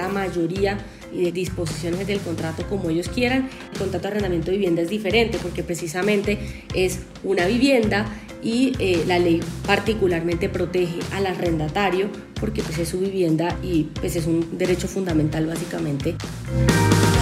[0.00, 0.78] la mayoría
[1.12, 3.50] de disposiciones del contrato como ellos quieran.
[3.72, 6.38] El contrato de arrendamiento de vivienda es diferente porque precisamente
[6.74, 8.06] es una vivienda
[8.42, 12.08] y eh, la ley particularmente protege al arrendatario
[12.38, 16.14] porque pues, es su vivienda y pues, es un derecho fundamental básicamente.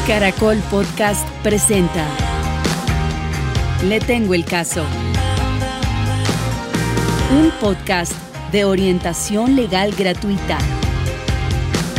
[0.06, 2.06] Caracol Podcast presenta
[3.88, 4.84] Le tengo el caso.
[7.32, 8.12] Un podcast
[8.52, 10.59] de orientación legal gratuita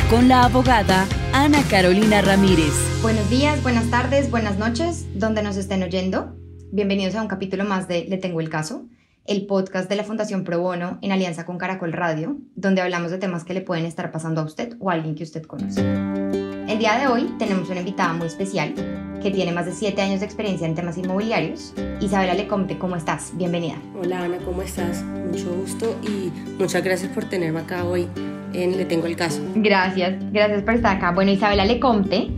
[0.09, 2.73] con la abogada Ana Carolina Ramírez.
[3.03, 6.35] Buenos días, buenas tardes, buenas noches, donde nos estén oyendo.
[6.71, 8.87] Bienvenidos a un capítulo más de Le Tengo el Caso,
[9.25, 13.19] el podcast de la Fundación Pro Bono en alianza con Caracol Radio, donde hablamos de
[13.19, 15.81] temas que le pueden estar pasando a usted o a alguien que usted conoce.
[15.81, 18.73] El día de hoy tenemos una invitada muy especial
[19.21, 21.73] que tiene más de siete años de experiencia en temas inmobiliarios.
[22.01, 23.31] Isabela Lecomte, ¿cómo estás?
[23.35, 23.75] Bienvenida.
[24.01, 25.03] Hola Ana, ¿cómo estás?
[25.03, 28.07] Mucho gusto y muchas gracias por tenerme acá hoy
[28.53, 29.41] en Le Tengo el Caso.
[29.55, 31.11] Gracias, gracias por estar acá.
[31.11, 32.29] Bueno, Isabela Lecomte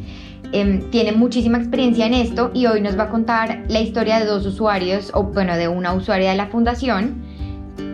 [0.53, 4.25] eh, tiene muchísima experiencia en esto y hoy nos va a contar la historia de
[4.25, 7.23] dos usuarios, o bueno, de una usuaria de la fundación.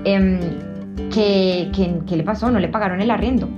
[0.05, 0.39] Eh,
[1.13, 1.69] que,
[2.07, 2.51] que, le pasó?
[2.51, 3.49] ¿No le pagaron el arriendo?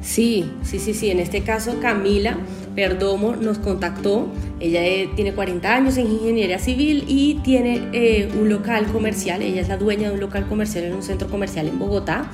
[0.00, 1.10] Sí, sí, sí, sí.
[1.10, 2.36] En este caso, Camila
[2.74, 4.28] Perdomo nos contactó.
[4.60, 9.42] Ella eh, tiene 40 años en ingeniería civil y tiene eh, un local comercial.
[9.42, 12.30] Ella es la dueña de un local comercial en un centro comercial en Bogotá.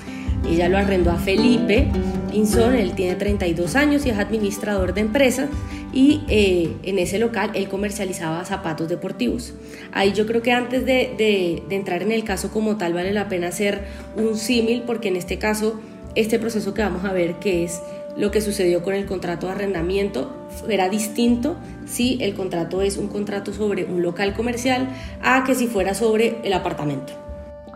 [0.48, 1.88] Ella lo arrendó a Felipe
[2.34, 5.48] Pinzón, él tiene 32 años y es administrador de empresas
[5.92, 9.54] y eh, en ese local él comercializaba zapatos deportivos.
[9.92, 13.12] Ahí yo creo que antes de, de, de entrar en el caso como tal vale
[13.12, 13.82] la pena hacer
[14.16, 15.80] un símil porque en este caso
[16.16, 17.80] este proceso que vamos a ver que es
[18.16, 21.56] lo que sucedió con el contrato de arrendamiento era distinto
[21.86, 24.88] si el contrato es un contrato sobre un local comercial
[25.22, 27.23] a que si fuera sobre el apartamento.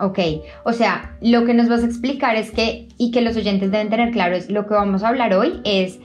[0.01, 0.19] Ok,
[0.63, 3.89] o sea, lo que nos vas a explicar es que, y que los oyentes deben
[3.89, 5.99] tener claro, es lo que vamos a hablar hoy es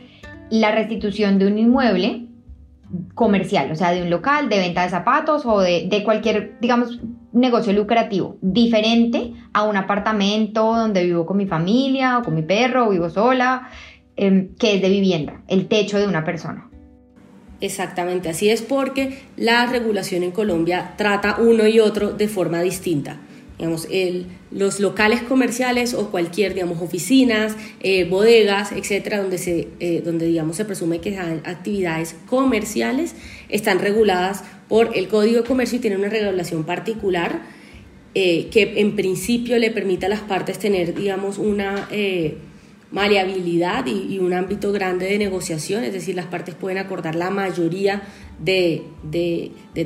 [0.50, 2.26] la restitución de un inmueble
[3.14, 7.00] comercial, o sea, de un local, de venta de zapatos o de, cualquier, digamos,
[7.32, 12.88] negocio lucrativo, diferente a un apartamento donde vivo con mi familia o con mi perro
[12.88, 13.68] o vivo sola,
[14.16, 16.68] eh, que es de vivienda, el techo de una persona.
[17.60, 23.18] Exactamente, así es porque la regulación en Colombia trata uno y otro de forma distinta
[23.58, 30.02] digamos, el, los locales comerciales o cualquier, digamos, oficinas, eh, bodegas, etcétera, donde, se, eh,
[30.04, 33.14] donde digamos, se presume que actividades comerciales,
[33.48, 37.42] están reguladas por el Código de Comercio y tienen una regulación particular
[38.14, 41.88] eh, que en principio le permite a las partes tener, digamos, una
[42.94, 48.02] maleabilidad y, un ámbito grande de negociación, es decir, las partes pueden acordar la mayoría
[48.38, 48.82] de,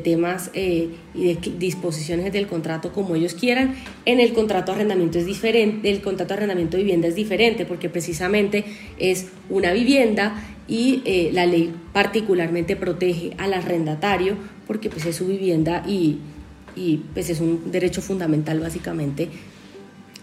[0.04, 3.74] temas eh, y de disposiciones del contrato como ellos quieran.
[4.04, 7.64] En el contrato de arrendamiento es diferente, el contrato de arrendamiento de vivienda es diferente
[7.64, 8.66] porque precisamente
[8.98, 14.36] es una vivienda y eh, la ley particularmente protege al arrendatario
[14.66, 16.18] porque pues es su vivienda y,
[16.76, 19.30] y pues es un derecho fundamental básicamente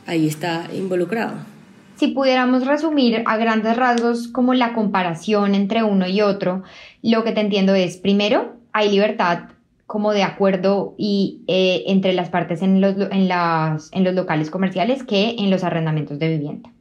[0.06, 1.55] ahí está involucrado.
[1.96, 6.64] Si pudiéramos resumir a grandes rasgos como la comparación entre uno y otro,
[7.02, 9.50] lo que te entiendo es, primero, hay libertad
[9.88, 15.36] como de acuerdo y eh, entre las partes en los, en, los locales comerciales que
[15.38, 16.72] en los arrendamientos de vivienda.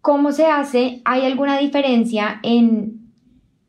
[0.00, 1.02] ¿Cómo se hace?
[1.04, 3.10] ¿Hay alguna diferencia en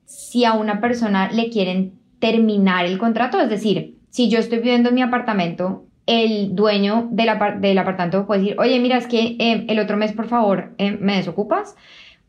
[0.06, 3.42] si a una persona le quieren terminar el contrato?
[3.42, 7.30] Es decir, si yo estoy viviendo en mi apartamento el dueño del,
[7.60, 10.92] del apartamento puede decir, oye, mira, es que eh, el otro mes, por favor, eh,
[10.92, 11.76] me desocupas.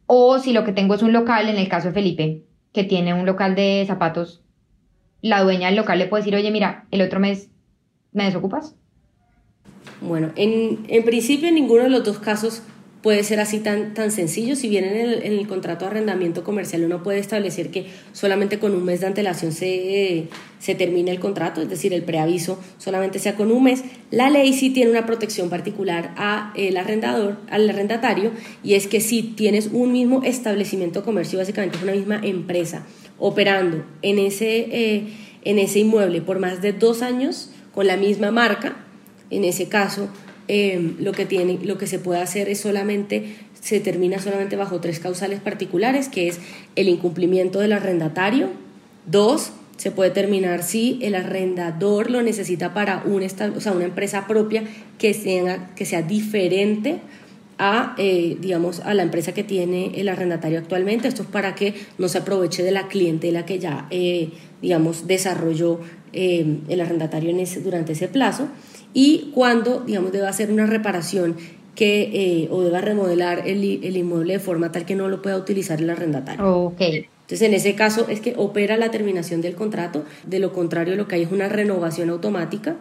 [0.06, 3.14] O si lo que tengo es un local, en el caso de Felipe, que tiene
[3.14, 4.42] un local de zapatos,
[5.20, 7.50] la dueña del local le puede decir, oye, mira, el otro mes,
[8.12, 8.76] ¿me desocupas?
[10.00, 12.62] Bueno, en, en principio en ninguno de los dos casos
[13.02, 14.54] puede ser así tan, tan sencillo.
[14.56, 18.84] Si bien en el, contrato de arrendamiento comercial uno puede establecer que solamente con un
[18.84, 20.28] mes de antelación se,
[20.60, 24.52] se termina el contrato, es decir, el preaviso solamente sea con un mes, la ley
[24.52, 28.30] sí tiene una protección particular a arrendador, al arrendatario,
[28.62, 32.86] y es que si tienes un mismo establecimiento comercio, básicamente es una misma empresa,
[33.18, 35.04] operando en ese, eh,
[35.44, 38.76] en ese inmueble por más de dos años con la misma marca,
[39.30, 40.08] en ese caso
[40.48, 44.80] Em, lo, que tiene, lo que se puede hacer es solamente, se termina solamente bajo
[44.80, 46.40] tres causales particulares, que es
[46.74, 48.48] el incumplimiento del arrendatario.
[49.06, 54.26] Dos, se puede terminar si el arrendador lo necesita para un o sea, una empresa
[54.26, 54.64] propia
[54.98, 57.00] que sea, que sea diferente
[57.58, 61.08] a, eh, digamos, a la empresa que tiene el arrendatario actualmente.
[61.08, 64.30] Esto es para que no se aproveche de la clientela que ya, eh,
[64.60, 65.80] digamos, desarrolló
[66.12, 68.48] eh, el arrendatario en ese, durante ese plazo
[68.94, 71.36] y cuando, digamos, debe hacer una reparación
[71.74, 75.36] que eh, o deba remodelar el, el, inmueble de forma tal que no lo pueda
[75.36, 76.46] utilizar el arrendatario.
[76.46, 76.80] Ok.
[76.80, 81.08] Entonces, en ese caso es que opera la terminación del contrato, de lo contrario lo
[81.08, 82.76] que hay es una renovación automática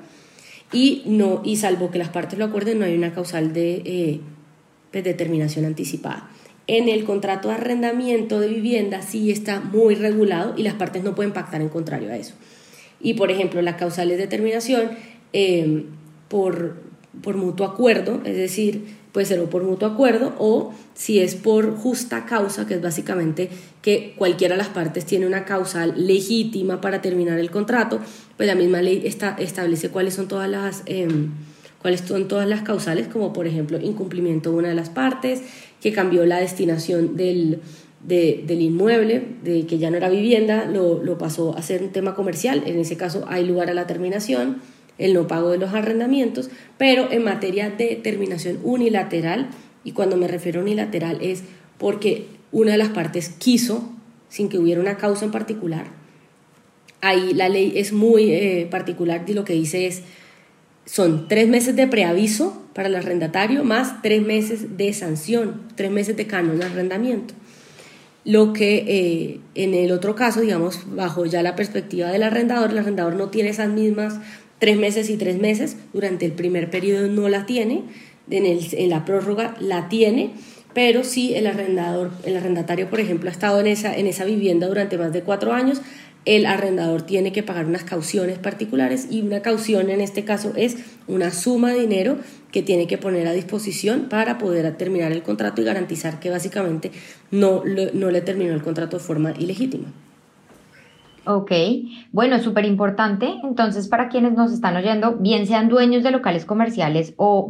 [0.74, 4.20] y, no, y salvo que las partes lo acuerden, no hay una causal de eh,
[4.92, 6.30] pues, determinación anticipada.
[6.68, 11.16] En el contrato de arrendamiento de vivienda sí está muy regulado y las partes no
[11.16, 12.34] pueden pactar en contrario a eso.
[13.04, 14.92] Y por ejemplo, las causales de determinación
[15.34, 15.86] eh,
[16.28, 16.78] por,
[17.22, 21.76] por mutuo acuerdo, es decir, puede ser o por mutuo acuerdo o si es por
[21.76, 23.50] justa causa, que es básicamente
[23.82, 28.00] que cualquiera de las partes tiene una causal legítima para terminar el contrato,
[28.38, 30.84] pues la misma ley está, establece cuáles son todas las...
[30.86, 31.32] Em,
[31.82, 35.42] cuáles son todas las causales, como por ejemplo incumplimiento de una de las partes,
[35.82, 37.60] que cambió la destinación del,
[38.04, 42.16] del inmueble, de que ya no era vivienda, lo, lo, pasó a ser un tema
[42.16, 44.58] comercial, en ese caso hay lugar a la terminación,
[44.98, 49.50] el no pago de los arrendamientos, pero en materia de terminación unilateral,
[49.84, 51.44] y cuando me refiero a unilateral es
[51.78, 53.92] porque una de las partes quiso,
[54.30, 55.88] sin que hubiera una causa en particular,
[57.02, 60.04] ahí la ley es muy eh, particular y lo que dice es,
[60.86, 66.16] son tres meses de preaviso para el arrendatario más tres meses de sanción, tres meses
[66.18, 67.34] de canon de arrendamiento.
[68.24, 72.78] Lo que eh, en el otro caso, digamos, bajo ya la perspectiva del arrendador, el
[72.78, 74.20] arrendador no tiene esas mismas
[74.60, 77.82] tres meses y tres meses, durante el primer periodo no la tiene,
[78.30, 80.34] en, el, en la prórroga la tiene,
[80.76, 84.68] pero si el arrendador, el arrendatario, por ejemplo, ha estado en esa, en esa vivienda
[84.68, 85.82] durante más de cuatro años,
[86.26, 90.78] el arrendador tiene que pagar unas cauciones particulares y una caución en este caso es
[91.08, 92.20] una suma de dinero
[92.52, 96.92] que tiene que poner a disposición para poder terminar el contrato y garantizar que básicamente
[97.32, 97.64] no,
[97.94, 99.88] no le terminó el contrato de forma ilegítima.
[101.26, 101.52] Ok,
[102.12, 103.36] bueno, súper importante.
[103.44, 107.48] Entonces, para quienes nos están oyendo, bien sean dueños de locales comerciales o,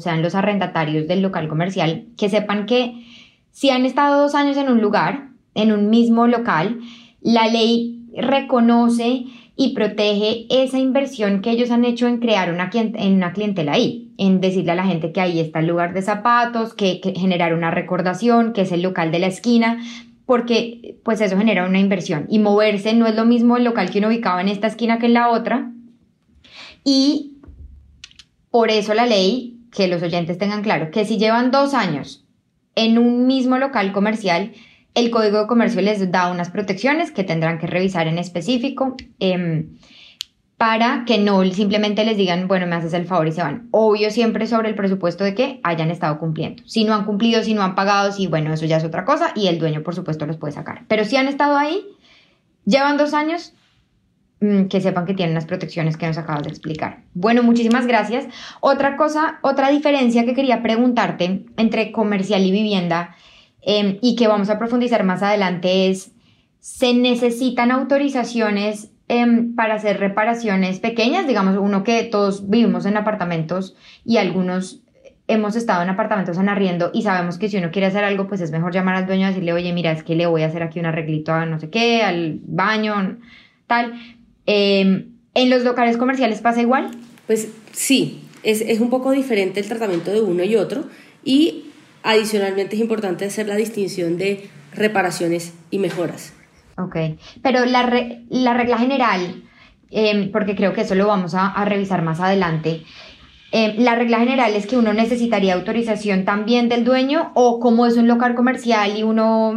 [0.00, 3.06] sean los arrendatarios del local comercial, que sepan que
[3.52, 6.80] si han estado dos años en un lugar, en un mismo local,
[7.20, 13.14] la ley reconoce y protege esa inversión que ellos han hecho en crear una, en
[13.14, 16.74] una clientela ahí, en decirle a la gente que ahí está el lugar de zapatos,
[16.74, 19.82] que, generar una recordación, que es el local de la esquina,
[20.26, 23.98] porque pues eso genera una inversión y moverse no es lo mismo el local que
[23.98, 25.72] uno ubicaba en esta esquina que en la otra
[26.84, 27.38] y
[28.50, 32.24] por eso la ley, que los oyentes tengan claro, que si llevan dos años
[32.74, 34.52] en un mismo local comercial,
[34.94, 38.96] el Código de Comercio les da unas protecciones que tendrán que revisar en específico.
[39.20, 39.66] Eh,
[40.62, 43.66] para que no simplemente les digan, bueno, me haces el favor y se van.
[43.72, 46.62] Obvio siempre sobre el presupuesto de que hayan estado cumpliendo.
[46.66, 49.32] Si no han cumplido, si no han pagado, si bueno, eso ya es otra cosa
[49.34, 50.84] y el dueño por supuesto los puede sacar.
[50.86, 51.84] Pero si han estado ahí,
[52.64, 53.54] llevan dos años,
[54.38, 57.02] mm, que sepan que tienen las protecciones que nos acabas de explicar.
[57.12, 58.28] Bueno, muchísimas gracias.
[58.60, 63.16] Otra cosa, otra diferencia que quería preguntarte entre comercial y vivienda
[63.62, 66.12] em, y que vamos a profundizar más adelante es,
[66.60, 73.76] ¿se necesitan autorizaciones Em, para hacer reparaciones pequeñas, digamos, uno que todos vivimos en apartamentos
[74.06, 74.80] y algunos
[75.28, 78.40] hemos estado en apartamentos en arriendo y sabemos que si uno quiere hacer algo, pues
[78.40, 80.62] es mejor llamar al dueño y decirle, oye, mira, es que le voy a hacer
[80.62, 83.18] aquí un arreglito a no sé qué, al baño,
[83.66, 84.00] tal.
[84.46, 86.90] Em, ¿En los locales comerciales pasa igual?
[87.26, 90.84] Pues sí, es, es un poco diferente el tratamiento de uno y otro
[91.22, 91.66] y
[92.02, 96.32] adicionalmente es importante hacer la distinción de reparaciones y mejoras.
[96.78, 96.96] Ok,
[97.42, 99.42] pero la, regla general,
[99.90, 102.82] em, porque creo que eso lo vamos a, revisar más adelante,
[103.50, 107.96] em, la regla general es que uno necesitaría autorización también del dueño o como es
[107.96, 109.54] un local comercial y uno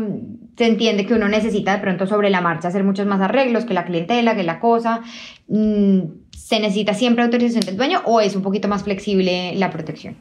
[0.57, 3.73] se entiende que uno necesita de pronto sobre la marcha hacer muchos más arreglos que
[3.73, 5.01] la clientela, que la cosa,
[5.47, 5.99] mm,
[6.31, 10.15] ¿se necesita siempre autorización del dueño o es un poquito más flexible la protección?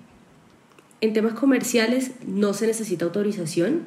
[1.00, 3.82] En temas comerciales no se necesita autorización,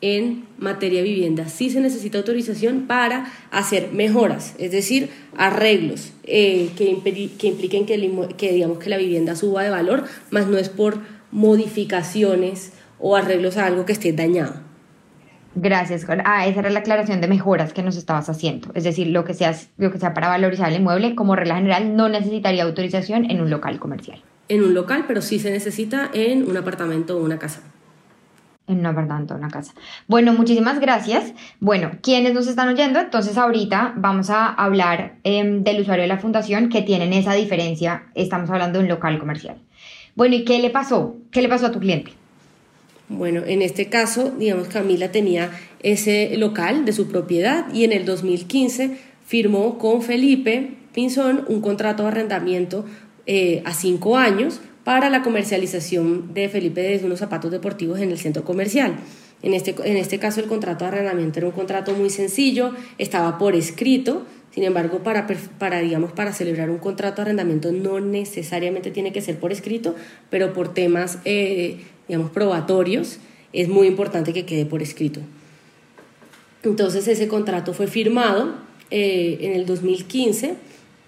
[0.00, 1.48] en materia de vivienda.
[1.48, 6.98] Sí se necesita autorización para hacer mejoras, es decir, arreglos eh, que,
[7.38, 10.98] que, impliquen que, que, digamos, que la vivienda suba de valor, más no es por
[11.32, 14.54] modificaciones o arreglos a algo que esté dañado.
[15.54, 16.06] Gracias.
[16.24, 18.70] Ah, esa era la aclaración de mejoras que nos estabas haciendo.
[18.74, 21.96] Es decir, lo que sea, lo que sea para valorizar el inmueble, como regla general,
[21.96, 24.22] no necesitaría autorización en un local comercial.
[24.48, 27.62] En un local, pero sí se necesita en un apartamento o una casa
[28.68, 29.74] en una verdad, una casa.
[30.06, 31.32] Bueno, muchísimas gracias.
[31.58, 36.18] Bueno, quienes nos están oyendo, entonces ahorita vamos a hablar em, del usuario de la
[36.18, 38.04] fundación que tienen esa diferencia.
[38.14, 39.56] Estamos hablando de un local comercial.
[40.14, 41.16] Bueno, ¿y qué le pasó?
[41.30, 42.12] ¿Qué le pasó a tu cliente?
[43.08, 48.04] Bueno, en este caso, digamos, Camila tenía ese local de su propiedad y en el
[48.04, 52.84] 2015 firmó con Felipe Pinzón un contrato de arrendamiento
[53.26, 58.16] eh, a cinco años para la comercialización de Felipe de unos zapatos deportivos en el
[58.16, 58.96] centro comercial.
[59.42, 63.36] En este, en este caso el contrato de arrendamiento era un contrato muy sencillo, estaba
[63.36, 65.26] por escrito, sin embargo, para,
[65.58, 69.94] para, digamos, para celebrar un contrato de arrendamiento no necesariamente tiene que ser por escrito,
[70.30, 73.18] pero por temas, eh, digamos, probatorios,
[73.52, 75.20] es muy importante que quede por escrito.
[76.62, 78.54] Entonces ese contrato fue firmado
[78.90, 80.54] eh, en el 2015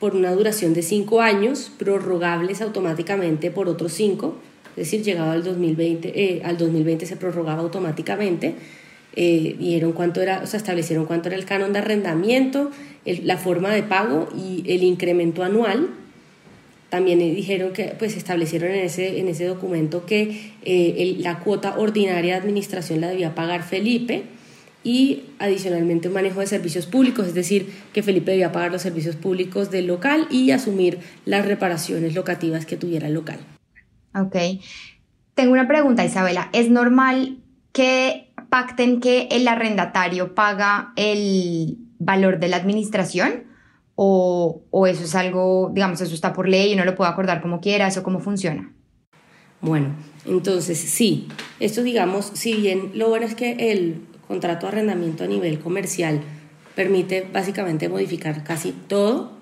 [0.01, 4.35] por una duración de cinco años, prorrogables automáticamente por otros cinco,
[4.71, 8.55] es decir, llegado al 2020, eh, al 2020 se prorrogaba automáticamente.
[9.15, 12.71] Eh, dieron cuánto era, o sea, establecieron cuánto era el canon de arrendamiento,
[13.05, 15.91] la forma de pago y el incremento anual.
[16.89, 22.35] También dijeron que, pues, establecieron en ese, en ese documento que eh, la cuota ordinaria
[22.35, 24.23] de administración la debía pagar Felipe
[24.83, 29.17] y adicionalmente un manejo de servicios públicos, es decir, que Felipe debía pagar los servicios
[29.17, 33.39] públicos del local y asumir las reparaciones locativas que tuviera el local.
[34.15, 34.37] Ok.
[35.35, 36.49] Tengo una pregunta, Isabela.
[36.53, 37.39] ¿Es normal
[37.73, 43.45] que pacten que el arrendatario paga el valor de la administración?
[43.95, 47.43] O, o, eso es algo, digamos, eso está por ley y no lo puedo acordar
[47.43, 48.73] como quiera, eso cómo funciona?
[49.61, 49.95] Bueno,
[50.25, 55.27] entonces sí, esto digamos, si bien lo bueno es que el contrato de arrendamiento a
[55.27, 56.21] nivel comercial
[56.77, 59.33] permite básicamente modificar casi todo.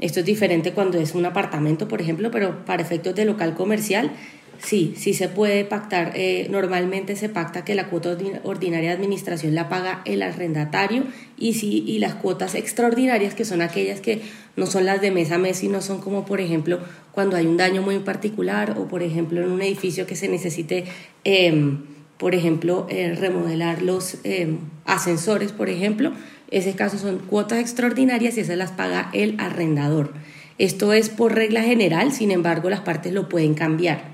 [0.00, 4.10] Esto es diferente cuando es un apartamento, por ejemplo, pero para efectos de local comercial,
[4.58, 6.10] sí, sí se puede pactar.
[6.16, 11.04] Eh, normalmente se pacta que la cuota ordinaria de administración la paga el arrendatario
[11.38, 14.22] y, sí, y las cuotas extraordinarias, que son aquellas que
[14.56, 16.80] no son las de mes a mes, sino son como, por ejemplo,
[17.12, 20.86] cuando hay un daño muy particular o, por ejemplo, en un edificio que se necesite...
[21.22, 21.76] Eh,
[22.22, 26.12] por ejemplo, eh, remodelar los eh, ascensores, por ejemplo,
[26.52, 30.12] ese caso son cuotas extraordinarias y esas las paga el arrendador.
[30.56, 34.04] Esto es por regla general, sin embargo, las partes lo pueden cambiar.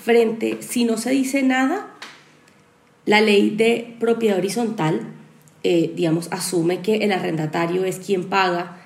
[0.00, 1.88] Frente, si no se dice nada,
[3.04, 5.00] la ley de propiedad horizontal,
[5.64, 8.76] eh, digamos, asume que el arrendatario es quien paga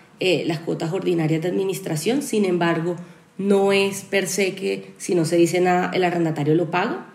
[0.47, 2.97] las cuotas ordinarias de administración, sin embargo,
[3.37, 7.12] no es per se que si no se dice nada, el arrendatario lo paga,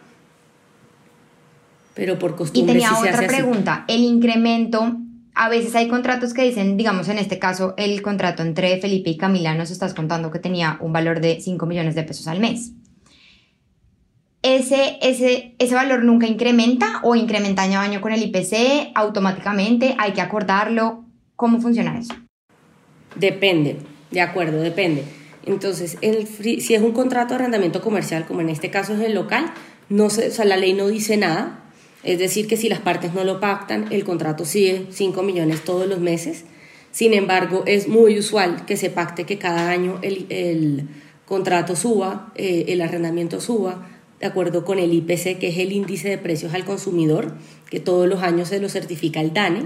[1.98, 2.74] pero por costumbre.
[2.74, 4.98] Y tenía otra pregunta, el incremento,
[5.34, 9.18] a veces hay contratos que dicen, digamos en este caso, el contrato entre Felipe y
[9.18, 12.74] Camila nos estás contando que tenía un valor de 5 millones de pesos al mes.
[14.44, 19.96] Ese, ese, ¿Ese valor nunca incrementa o incrementa año a año con el IPC automáticamente?
[19.98, 21.04] ¿Hay que acordarlo?
[21.36, 22.14] ¿Cómo funciona eso?
[23.16, 23.78] Depende,
[24.12, 25.04] de acuerdo, depende.
[25.48, 29.16] Entonces, el, si es un contrato de arrendamiento comercial, como en este caso es el
[29.16, 29.52] local,
[29.90, 31.64] no se, o sea, la ley no dice nada,
[32.04, 35.88] es decir, que si las partes no lo pactan, el contrato sigue 5 millones todos
[35.88, 36.46] los meses.
[36.92, 40.88] Sin embargo, es muy usual que se pacte que cada año el,
[41.26, 43.88] contrato suba, eh, el arrendamiento suba,
[44.20, 47.36] de acuerdo con el IPC, que es el índice de precios al consumidor,
[47.70, 49.66] que todos los años se lo certifica el DANE.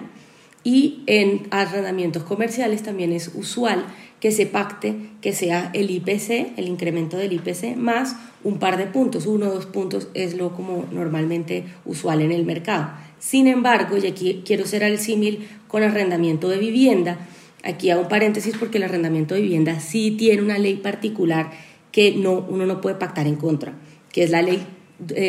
[0.64, 3.86] Y en arrendamientos comerciales también es usual
[4.22, 8.86] que se pacte que sea el IPC, el incremento del IPC, más un par de
[8.86, 12.92] puntos, uno o dos puntos es lo como normalmente usual en el mercado.
[13.20, 17.28] Sin embargo, y aquí quiero hacer el símil con arrendamiento de vivienda,
[17.64, 21.52] aquí hago un paréntesis porque el arrendamiento de vivienda sí tiene una ley particular
[21.92, 23.74] que no, uno no puede pactar en contra,
[24.12, 24.64] que es la ley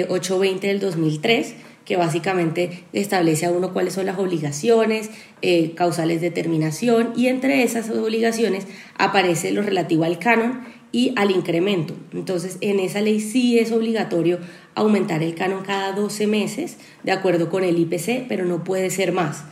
[0.08, 5.10] 820 eh, del 2003 que básicamente establece a uno cuáles son las obligaciones,
[5.42, 8.66] eh, causales de terminación y entre esas obligaciones
[8.98, 10.60] aparece lo relativo al canon
[10.92, 11.94] y al incremento.
[12.12, 14.38] Entonces, en esa ley sí es obligatorio
[14.74, 19.12] aumentar el canon cada 12 meses de acuerdo con el IPC, pero no puede ser
[19.12, 19.44] más.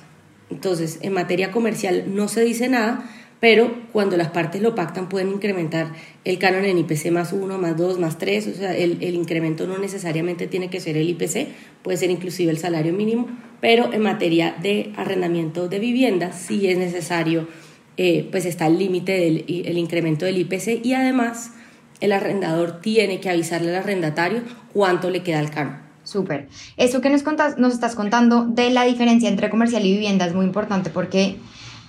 [0.50, 3.08] Entonces, en materia comercial no se dice nada,
[3.40, 5.92] pero cuando las partes lo pactan pueden incrementar
[6.24, 9.78] el canon en IPC más 1, más 2, más 3, o sea, el, incremento no
[9.78, 11.48] necesariamente tiene que ser el IPC,
[11.82, 13.28] puede ser inclusive el salario mínimo,
[13.60, 17.48] pero en materia de arrendamiento de vivienda sí es necesario,
[17.96, 21.52] eh, pues está el límite del el incremento del IPC y además
[22.00, 24.42] el arrendador tiene que avisarle al arrendatario
[24.72, 25.90] cuánto le queda al canon.
[26.02, 26.48] Súper.
[26.76, 30.34] Eso que nos, contas, nos estás contando de la diferencia entre comercial y vivienda es
[30.34, 31.36] muy importante porque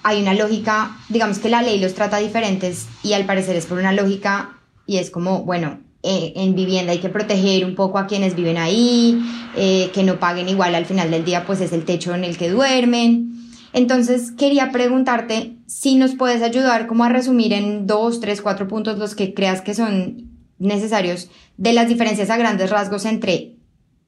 [0.04, 3.78] hay una lógica, digamos que la ley los trata diferentes y al parecer es por
[3.78, 8.08] una lógica y es como, bueno, eh, en vivienda hay que proteger un poco a
[8.08, 9.22] quienes viven ahí,
[9.56, 12.38] eh, que no paguen igual al final del día, pues es el techo en el
[12.38, 13.36] que duermen.
[13.74, 18.98] Entonces quería preguntarte si nos puedes ayudar como a resumir en dos, tres, cuatro puntos
[18.98, 23.56] los que creas que son necesarios de las diferencias a grandes rasgos entre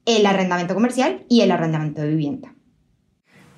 [0.06, 2.56] el arrendamiento comercial y el arrendamiento de vivienda.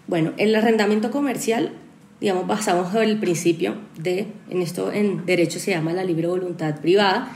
[0.08, 1.72] Bueno, el arrendamiento comercial
[2.20, 7.32] digamos, basamos el principio de, en esto en derecho se llama la libre voluntad privada,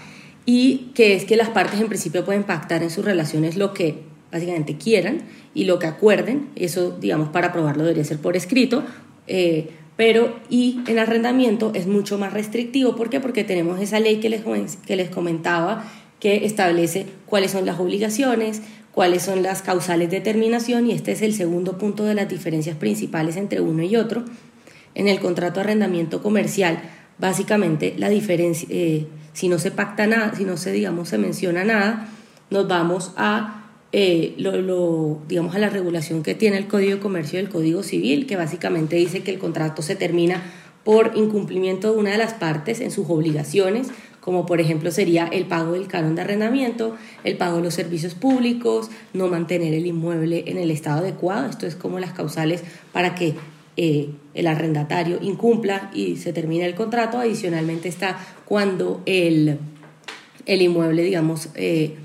[0.45, 3.99] y que es que las partes en principio pueden pactar en sus relaciones lo que
[4.31, 5.19] básicamente quieran
[5.53, 8.83] y lo que acuerden, eso digamos para probarlo debería ser por escrito,
[9.27, 13.19] eh, pero y en arrendamiento es mucho más restrictivo, ¿por qué?
[13.19, 14.43] Porque tenemos esa ley que les,
[14.85, 15.85] que les comentaba
[16.19, 21.21] que establece cuáles son las obligaciones, cuáles son las causales de terminación y este es
[21.21, 24.25] el segundo punto de las diferencias principales entre uno y otro.
[24.99, 26.81] En el contrato de arrendamiento comercial,
[27.19, 31.63] básicamente la diferencia, eh, si no se pacta nada, si no se, digamos, se menciona
[31.63, 32.09] nada,
[32.49, 33.63] nos vamos a
[33.93, 37.81] eh, lo, digamos, a la regulación que tiene el Código de Comercio y el Código
[37.81, 40.43] Civil, que básicamente dice que el contrato se termina
[40.83, 43.87] por incumplimiento de una de las partes en sus obligaciones,
[44.19, 48.15] como por ejemplo sería el pago del canon de arrendamiento, el pago de los servicios
[48.15, 53.15] públicos, no mantener el inmueble en el estado adecuado, esto es como las causales para
[53.15, 53.35] que
[53.81, 59.57] eh, el arrendatario incumpla y se termine el contrato, adicionalmente está cuando el,
[60.45, 61.95] el inmueble, digamos, eh,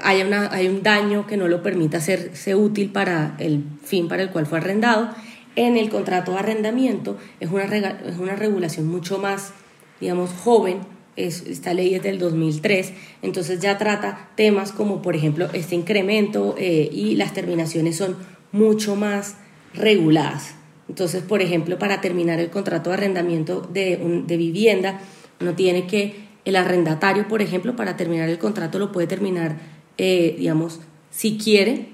[0.00, 4.22] hay, una, hay un daño que no lo permita hacerse útil para el fin para
[4.22, 5.10] el cual fue arrendado.
[5.56, 9.52] En el contrato de arrendamiento es una, es una regulación mucho más,
[10.00, 10.82] digamos, joven.
[11.16, 12.92] Es, esta ley es del 2003,
[13.22, 18.16] entonces ya trata temas como, por ejemplo, este incremento eh, y las terminaciones son
[18.52, 19.34] mucho más
[19.74, 20.54] reguladas.
[20.88, 23.96] Entonces, por ejemplo, para terminar el contrato de arrendamiento de,
[24.26, 25.00] vivienda,
[25.40, 29.56] uno tiene que, el arrendatario, por ejemplo, para terminar el contrato lo puede terminar
[29.98, 31.86] eh, digamos, si quiere,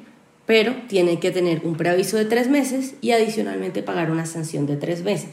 [0.47, 4.77] pero tiene que tener un preaviso de tres meses y adicionalmente pagar una sanción de
[4.77, 5.31] tres meses.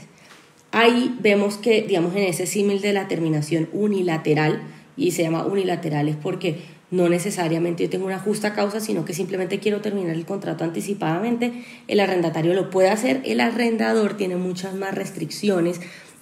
[0.72, 4.62] Ahí vemos que, digamos, en ese símil de la terminación unilateral,
[4.96, 9.14] y se llama unilateral es porque no necesariamente yo tengo una justa causa, sino que
[9.14, 14.76] simplemente quiero terminar el contrato anticipadamente, el arrendatario lo puede hacer, el arrendador tiene muchas
[14.76, 15.80] más restricciones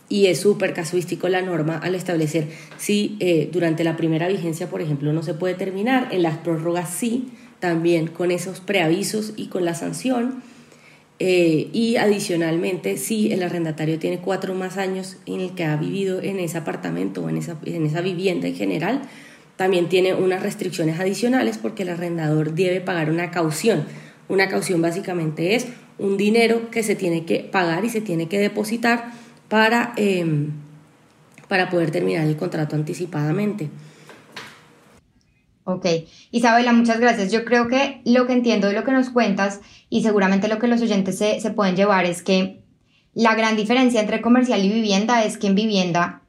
[0.09, 2.47] y es súper casuístico la norma al establecer
[2.77, 6.89] si eh, durante la primera vigencia, por ejemplo, no se puede terminar, en las prórrogas
[6.89, 10.41] sí, también con esos preavisos y con la sanción.
[11.21, 16.21] Eh, y adicionalmente, si el arrendatario tiene cuatro más años en el que ha vivido
[16.21, 19.01] en ese apartamento o en esa, en esa vivienda en general,
[19.59, 23.83] también tiene unas restricciones adicionales porque el arrendador debe pagar una caución.
[24.29, 25.67] Una caución básicamente es
[25.97, 29.11] un dinero que se tiene que pagar y se tiene que depositar
[29.49, 30.51] para, em,
[31.49, 33.69] para poder terminar el contrato anticipadamente.
[35.65, 35.85] Ok,
[36.31, 37.29] Isabela, muchas gracias.
[37.29, 40.67] Yo creo que lo que entiendo de lo que nos cuentas y seguramente lo que
[40.69, 42.61] los oyentes se, se pueden llevar es que
[43.13, 46.21] la gran diferencia entre comercial y vivienda es que en vivienda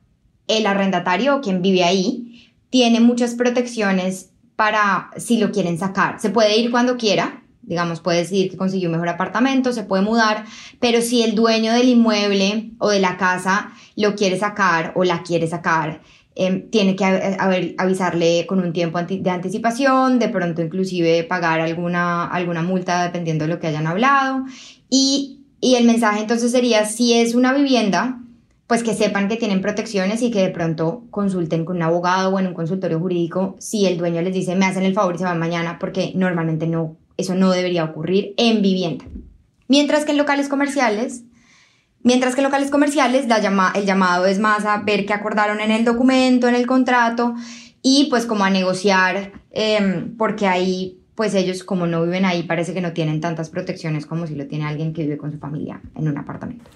[0.48, 2.29] el arrendatario o quien vive ahí
[2.70, 6.20] tiene muchas protecciones para si lo quieren sacar.
[6.20, 10.02] Se puede ir cuando quiera, digamos, puede decir que consiguió un mejor apartamento, se puede
[10.02, 10.44] mudar,
[10.80, 15.22] pero si el dueño del inmueble o de la casa lo quiere sacar o la
[15.22, 16.02] quiere sacar,
[16.34, 17.04] em, tiene que
[17.78, 23.54] avisarle con un tiempo de anticipación, de pronto inclusive pagar alguna, alguna multa dependiendo de
[23.54, 24.44] lo que hayan hablado.
[24.88, 28.20] Y, y el mensaje entonces sería, si es una vivienda,
[28.70, 32.38] pues que sepan que tienen protecciones y que de pronto consulten con un abogado o
[32.38, 35.24] en un consultorio jurídico si el dueño les dice me hacen el favor y se
[35.24, 39.04] van mañana porque normalmente no eso no debería ocurrir en vivienda.
[39.66, 41.24] Mientras que en locales comerciales,
[42.04, 45.60] mientras que en locales comerciales la llama, el llamado es más a ver qué acordaron
[45.60, 47.34] en el documento, en el contrato
[47.82, 52.72] y pues como a negociar, em, porque ahí pues ellos como no viven ahí parece
[52.72, 55.80] que no tienen tantas protecciones como si lo tiene alguien que vive con su familia
[55.96, 56.70] en un apartamento.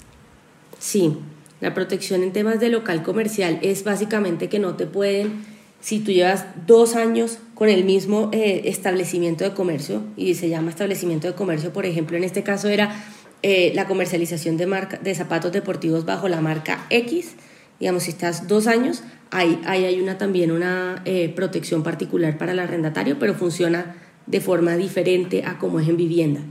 [0.80, 1.16] Sí,
[1.64, 5.46] la protección en temas de local comercial es básicamente que no te pueden
[5.81, 10.68] si tú llevas dos años con el mismo eh, establecimiento de comercio, y se llama
[10.68, 12.94] establecimiento de comercio, por ejemplo, en este caso era
[13.42, 17.33] eh, la comercialización de, marca, de zapatos deportivos bajo la marca X,
[17.81, 22.59] digamos, si estás dos años, ahí, hay una, también una eh, protección particular para el
[22.59, 23.96] arrendatario, pero funciona
[24.27, 26.42] de forma diferente a como es en vivienda.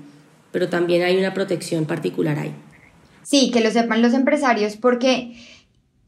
[0.52, 2.56] Pero también hay una protección particular ahí.
[3.24, 5.34] Sí, que lo sepan los empresarios porque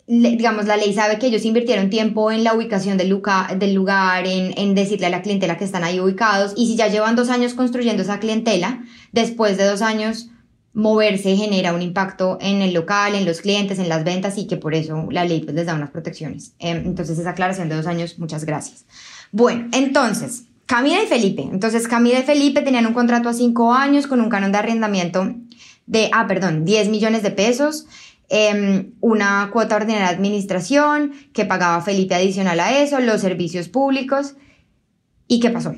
[0.08, 5.08] digamos, la ley sabe que ellos invirtieron tiempo en la ubicación del, lugar, en, decirle
[5.08, 8.20] a la clientela que están ahí ubicados, y si ya llevan dos años construyendo esa
[8.20, 10.30] clientela, después de dos años
[10.74, 14.58] moverse genera un impacto en el local, en los clientes, en las ventas, y que
[14.58, 16.54] por eso la ley pues, les da unas protecciones.
[16.60, 18.86] Em, entonces, esa aclaración de dos años, muchas gracias.
[19.32, 21.44] Bueno, entonces, Camila y Felipe.
[21.44, 25.34] Entonces, Camila y Felipe tenían un contrato a cinco años con un canon de arrendamiento
[25.86, 27.88] de, ah, perdón, 10 millones de pesos.
[28.28, 34.36] Em, una cuota ordinaria de administración que pagaba Felipe adicional a eso, los servicios públicos.
[35.28, 35.76] ¿Y qué pasó?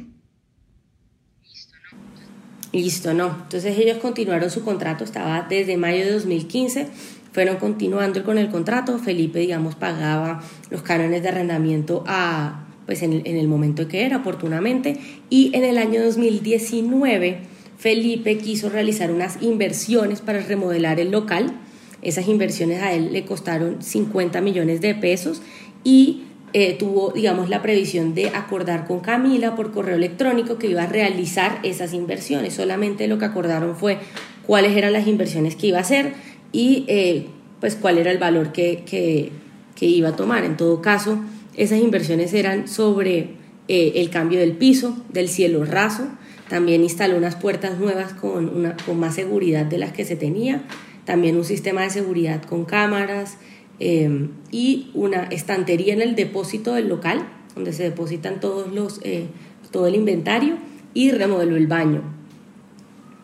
[2.71, 3.35] Listo, no.
[3.43, 6.87] Entonces ellos continuaron su contrato, estaba desde mayo de 2015.
[7.33, 10.41] fueron continuando con el contrato, Felipe, digamos, pagaba
[10.71, 15.63] los cánones de arrendamiento a, pues en, en el momento que era, oportunamente, y en
[15.63, 21.53] el año 2019 Felipe quiso realizar unas inversiones para remodelar el local,
[22.01, 25.41] esas inversiones a él le costaron 50 millones de pesos
[25.83, 30.83] y eh, tuvo, digamos, la previsión de acordar con Camila por correo electrónico que iba
[30.83, 32.53] a realizar esas inversiones.
[32.53, 33.97] Solamente lo que acordaron fue
[34.45, 36.13] cuáles eran las inversiones que iba a hacer
[36.51, 37.25] y eh,
[37.59, 40.45] pues cuál era el valor que, que, iba a tomar.
[40.45, 41.19] En todo caso,
[41.55, 43.31] esas inversiones eran sobre
[43.67, 46.07] eh, el cambio del piso, del cielo raso,
[46.49, 50.63] también instaló unas puertas nuevas con, una, con más seguridad de las que se tenía,
[51.05, 53.37] también un sistema de seguridad con cámaras,
[53.79, 59.27] Em, y una estantería en el depósito del local, donde se depositan todos los, eh,
[59.71, 60.55] todo el inventario,
[60.95, 62.01] y remodeló el baño.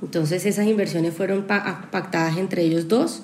[0.04, 3.24] Entonces esas inversiones fueron pactadas entre ellos dos.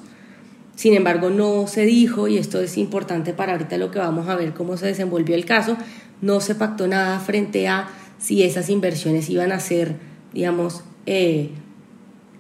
[0.76, 4.36] Sin embargo, no se dijo, y esto es importante para ahorita lo que vamos a
[4.36, 5.78] ver cómo se desenvolvió el caso,
[6.22, 9.96] no se pactó nada frente a si esas inversiones iban a ser,
[10.34, 11.50] digamos, eh,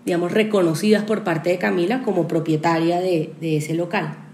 [0.05, 4.29] digamos reconocidas por parte de Camila como propietaria de ese local.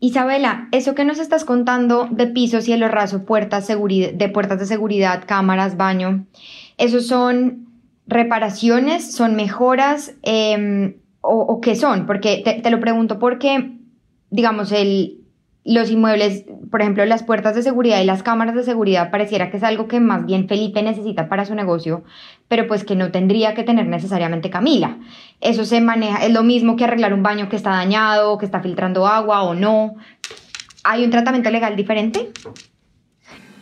[0.00, 5.24] Isabela, eso que nos estás contando de piso, cielo raso, puertas de puertas de seguridad,
[5.26, 6.26] cámaras, baño,
[6.76, 7.66] ¿esos son
[8.06, 12.06] reparaciones, son mejoras em, o, qué son?
[12.06, 13.76] Porque te lo pregunto porque,
[14.30, 15.18] digamos, el,
[15.64, 19.58] los inmuebles, por ejemplo, las puertas de seguridad y las cámaras de seguridad, pareciera que
[19.58, 22.04] es algo que más bien Felipe necesita para su negocio,
[22.48, 24.98] pero pues que no tendría que tener necesariamente Camila.
[25.40, 28.60] Eso se maneja, es lo mismo que arreglar un baño que está dañado, que está
[28.60, 29.96] filtrando agua o no.
[30.84, 32.30] ¿Hay un tratamiento legal diferente?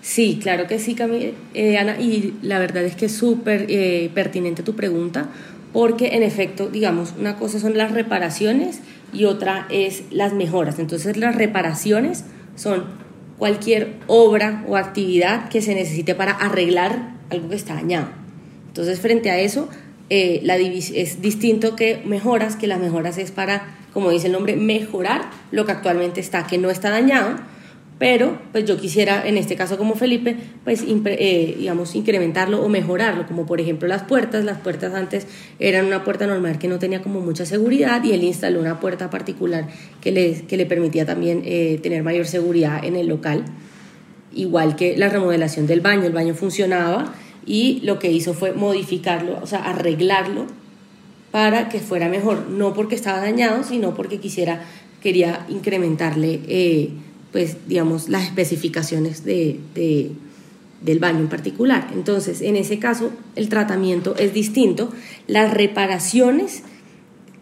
[0.01, 4.09] Sí, claro que sí, Camila, eh, Ana, y la verdad es que es súper eh,
[4.15, 5.27] pertinente tu pregunta,
[5.73, 8.81] porque en efecto, digamos, una cosa son las reparaciones
[9.12, 10.79] y otra es las mejoras.
[10.79, 12.85] Entonces las reparaciones son
[13.38, 18.09] cualquier obra o actividad que se necesite para arreglar algo que está dañado.
[18.69, 19.69] Entonces frente a eso
[20.09, 24.57] eh, la es distinto que mejoras, que las mejoras es para, como dice el nombre,
[24.57, 27.37] mejorar lo que actualmente está, que no está dañado
[27.99, 33.27] pero pues yo quisiera, en este caso como Felipe, pues eh, digamos incrementarlo o mejorarlo,
[33.27, 35.27] como por ejemplo las puertas, las puertas antes
[35.59, 39.09] eran una puerta normal que no tenía como mucha seguridad y él instaló una puerta
[39.09, 39.69] particular
[40.03, 43.45] que le, que le permitía también eh, tener mayor seguridad en el local,
[44.35, 47.15] igual que la remodelación del baño, el baño funcionaba
[47.47, 50.47] y lo que hizo fue modificarlo, o sea, arreglarlo
[51.31, 54.61] para que fuera mejor, no porque estaba dañado, sino porque quisiera,
[55.01, 56.41] quería incrementarle...
[56.47, 56.91] Eh,
[57.33, 59.61] pues, digamos, las especificaciones de,
[60.81, 61.89] del baño en particular.
[61.93, 64.91] Entonces, en ese caso, el tratamiento es distinto.
[65.27, 66.62] Las reparaciones,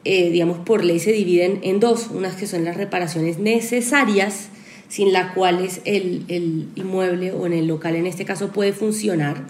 [0.05, 4.49] eh, digamos, por ley se dividen en dos, unas que son las reparaciones necesarias,
[4.89, 9.47] sin las cuales el, el inmueble o en el local en este caso puede funcionar.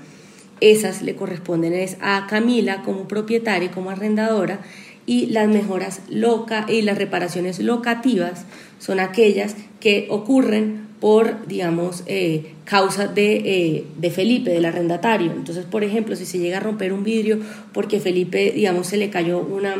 [0.61, 4.61] Esas le corresponden a Camila como propietaria, como arrendadora,
[5.07, 8.45] y las mejoras loca y las reparaciones locativas
[8.85, 15.33] son aquellas que ocurren por, digamos, eh, causa de, eh, de, Felipe, del arrendatario.
[15.33, 17.39] Entonces, por ejemplo, si se llega a romper un vidrio
[17.73, 19.75] porque Felipe, digamos, se le cayó una,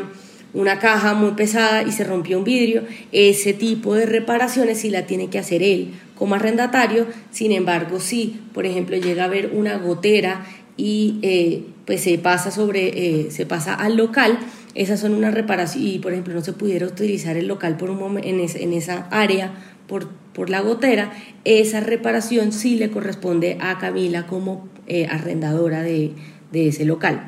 [0.55, 5.05] una caja muy pesada y se rompió un vidrio, ese tipo de reparaciones sí la
[5.05, 7.05] tiene que hacer él como arrendatario.
[7.29, 12.49] Sin embargo, si, por ejemplo, llega a haber una gotera y eh, pues se pasa
[12.49, 14.39] sobre, se pasa al local,
[14.75, 17.97] esas son una reparación y por ejemplo no se pudiera utilizar el local por un
[17.97, 19.53] momento en, esa área
[19.87, 21.13] por, por, la gotera,
[21.45, 26.11] esa reparación sí le corresponde a Camila como eh, arrendadora de,
[26.51, 27.27] de ese local.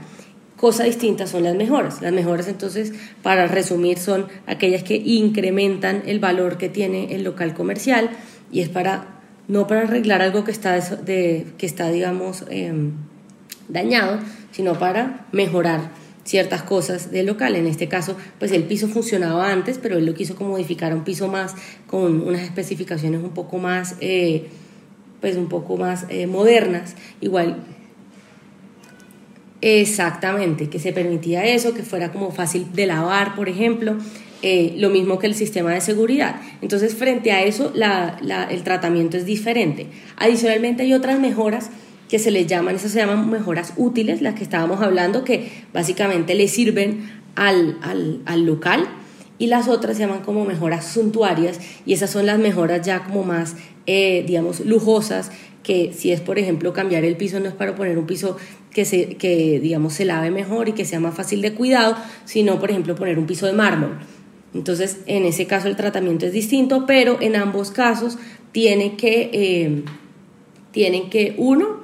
[0.57, 2.01] Cosa distinta son las mejoras.
[2.01, 7.53] Las mejoras entonces, para resumir, son aquellas que incrementan el valor que tiene el local
[7.53, 8.09] comercial
[8.51, 12.93] y es para, no para arreglar algo que está, de, que está digamos, em,
[13.69, 14.19] dañado,
[14.51, 15.91] sino para mejorar
[16.27, 17.55] ciertas cosas del local.
[17.55, 20.95] En este caso, pues el piso funcionaba antes, pero él lo quiso como modificar a
[20.95, 21.55] un piso más
[21.87, 24.47] con unas especificaciones un poco más, eh,
[25.21, 26.95] pues un poco más eh, modernas.
[27.21, 27.63] Igual,
[29.61, 33.95] exactamente, que se permitía eso, que fuera como fácil de lavar, por ejemplo.
[34.43, 36.35] Eh, lo mismo que el sistema de seguridad.
[36.61, 39.87] Entonces, frente a eso, el tratamiento es diferente.
[40.15, 41.71] Adicionalmente, hay otras mejoras
[42.09, 46.35] que se les llaman, esas se llaman mejoras útiles, las que estábamos hablando, que básicamente
[46.35, 47.77] le sirven al,
[48.25, 48.87] al, local,
[49.39, 53.23] y las otras se llaman como mejoras suntuarias, y esas son las mejoras ya como
[53.23, 55.31] más, eh, digamos, lujosas,
[55.63, 58.37] que si es, por ejemplo, cambiar el piso, no es para poner un piso
[58.71, 62.57] que, se, que digamos, se lave mejor y que sea más fácil de cuidado, sino,
[62.57, 63.97] por ejemplo, poner un piso de mármol.
[64.53, 68.17] Entonces, en ese caso el tratamiento es distinto, pero en ambos casos
[68.53, 69.83] tiene que, eh,
[70.71, 71.83] tienen que uno,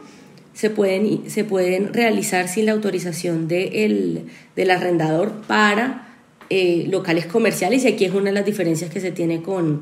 [0.53, 6.07] se pueden, se pueden realizar sin la autorización de del arrendador para
[6.49, 9.81] eh, locales comerciales y aquí es una de las diferencias que se tiene con,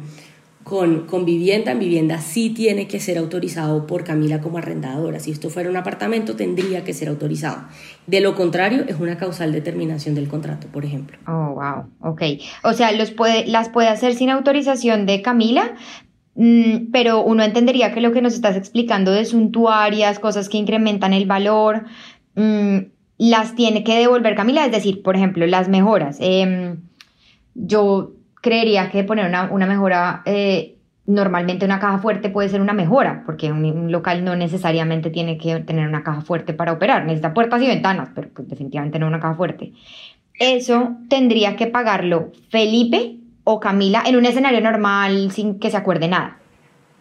[0.63, 1.71] con, con, vivienda.
[1.71, 5.19] En vivienda sí tiene que ser autorizado por Camila como arrendadora.
[5.19, 7.65] Si esto fuera un apartamento, tendría que ser autorizado.
[8.07, 11.17] De lo contrario, es una causal determinación del contrato, por ejemplo.
[11.27, 12.12] Oh, wow.
[12.12, 12.21] Ok.
[12.63, 15.75] O sea, los puede, las puede hacer sin autorización de Camila,
[16.36, 21.26] pero uno entendería que lo que nos estás explicando de suntuarias, cosas que incrementan el
[21.26, 21.86] valor,
[22.36, 22.78] mm,
[23.17, 26.17] las tiene que devolver Camila, es decir, por ejemplo, las mejoras.
[26.20, 26.78] Em,
[27.54, 33.24] yo creería que poner una, mejora, eh, normalmente una caja fuerte puede ser una mejora,
[33.26, 37.62] porque un, local no necesariamente tiene que tener una caja fuerte para operar, necesita puertas
[37.62, 39.74] y ventanas, pero pues definitivamente no una caja fuerte.
[40.39, 46.08] Eso tendría que pagarlo Felipe o Camila en un escenario normal sin que se acuerde
[46.08, 46.38] nada.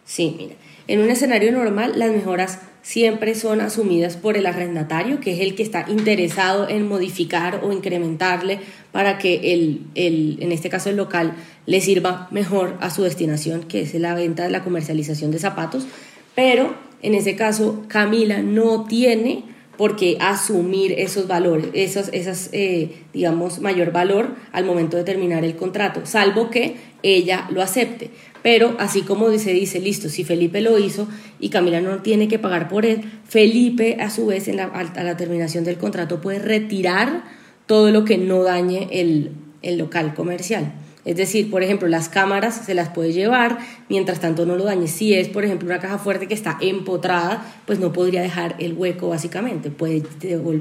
[0.05, 0.55] Sí, mira,
[0.87, 5.55] en un escenario normal las mejoras siempre son asumidas por el arrendatario, que es el
[5.55, 8.59] que está interesado en modificar o incrementarle
[8.91, 11.33] para que el, el, en este caso el local
[11.65, 15.87] le sirva mejor a su destinación, que es la venta de la comercialización de zapatos.
[16.33, 19.43] Pero en ese caso Camila no tiene
[19.77, 25.43] por qué asumir esos valores, esos, esas, eh, digamos, mayor valor al momento de terminar
[25.43, 28.11] el contrato, salvo que ella lo acepte.
[28.43, 31.07] Pero así como se dice, listo, si Felipe lo hizo
[31.39, 35.03] y Camila no tiene que pagar por él, Felipe a su vez en la, a
[35.03, 37.23] la terminación del contrato puede retirar
[37.65, 39.31] todo lo que no dañe el,
[39.61, 40.73] el local comercial.
[41.03, 43.57] Es decir, por ejemplo, las cámaras se las puede llevar,
[43.89, 44.87] mientras tanto no lo dañe.
[44.87, 48.73] Si es, por ejemplo, una caja fuerte que está empotrada, pues no podría dejar el
[48.73, 49.71] hueco básicamente.
[49.71, 50.03] Puede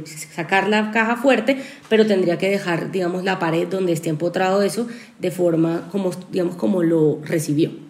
[0.06, 4.86] sacar la caja fuerte, pero tendría que dejar, digamos, la pared donde esté empotrado eso
[5.18, 7.89] de forma como, digamos, como lo recibió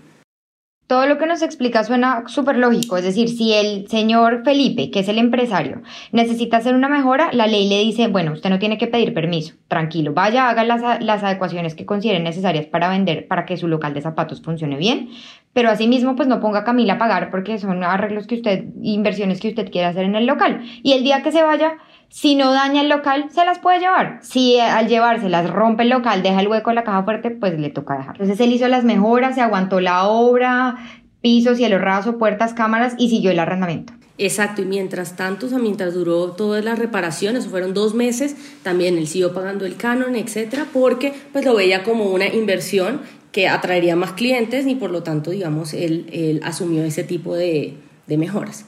[0.91, 2.97] todo lo que nos explica suena súper lógico.
[2.97, 7.47] Es decir, si el señor Felipe, que es el empresario, necesita hacer una mejora, la
[7.47, 11.23] ley le dice, bueno, usted no tiene que pedir permiso, tranquilo, vaya, haga las, las
[11.23, 15.11] adecuaciones que consideren necesarias para vender, para que su local de zapatos funcione bien,
[15.53, 19.39] pero asimismo, pues no ponga a Camila a pagar porque son arreglos que usted, inversiones
[19.39, 20.63] que usted quiere hacer en el local.
[20.83, 21.75] Y el día que se vaya,
[22.11, 24.19] si no daña el local, se las puede llevar.
[24.23, 27.59] Si eh, al llevárselas rompe el local, deja el hueco en la caja fuerte, pues
[27.59, 28.17] le toca dejar.
[28.17, 30.77] Entonces él hizo las mejoras, se aguantó la obra,
[31.21, 33.93] pisos, cielo raso, puertas, cámaras y siguió el arrendamiento.
[34.19, 38.99] Exacto, y mientras tanto, o sea, mientras duró todas las reparaciones, fueron dos meses, también
[38.99, 43.01] él siguió pagando el canon, etcétera, porque pues lo veía como una inversión
[43.33, 47.77] que atraería más clientes y por lo tanto, digamos, él, asumió ese tipo de
[48.09, 48.67] mejoras.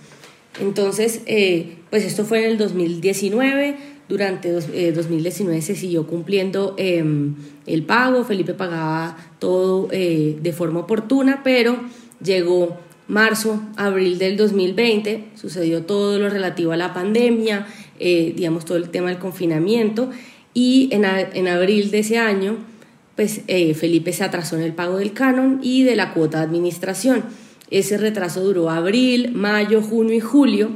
[0.61, 3.77] Entonces, eh, pues esto fue en el 2019,
[4.09, 7.35] durante 2019 eh, se siguió cumpliendo em,
[7.67, 11.77] el pago, Felipe pagaba todo eh, de forma oportuna, pero
[12.23, 17.67] llegó marzo, abril del 2020, sucedió todo lo relativo a la pandemia,
[17.99, 20.11] digamos todo el tema del confinamiento,
[20.55, 22.59] y en, en abril de ese año,
[23.17, 23.43] pues
[23.75, 27.25] Felipe se atrasó en el pago del canon y de la cuota de administración.
[27.71, 30.71] Ese retraso duró abril, mayo, junio y julio.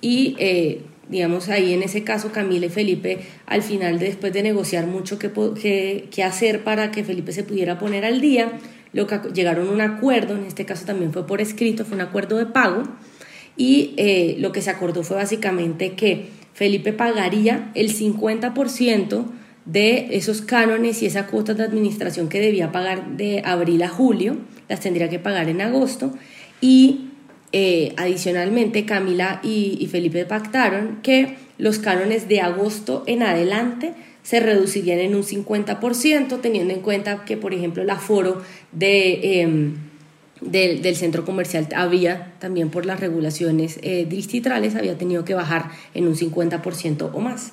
[0.00, 4.86] Y eh, digamos ahí en ese caso Camila y Felipe al final después de negociar
[4.86, 8.52] mucho qué, qué, hacer para que Felipe se pudiera poner al día,
[8.92, 12.02] lo que, llegaron a un acuerdo, en este caso también fue por escrito, fue un
[12.02, 12.82] acuerdo de pago.
[13.56, 19.24] Y eh, lo que se acordó fue básicamente que Felipe pagaría el 50%
[19.66, 24.38] de esos cánones y esa cuota de administración que debía pagar de abril a julio,
[24.68, 26.14] las tendría que pagar en agosto
[26.62, 27.10] y
[27.52, 35.00] eh, adicionalmente Camila y, Felipe pactaron que los cánones de agosto en adelante se reducirían
[35.00, 39.74] en un 50%, teniendo en cuenta que, por ejemplo, el aforo de, em,
[40.40, 46.06] del, centro comercial había, también por las regulaciones eh, distritales, había tenido que bajar en
[46.06, 47.52] un 50% o más.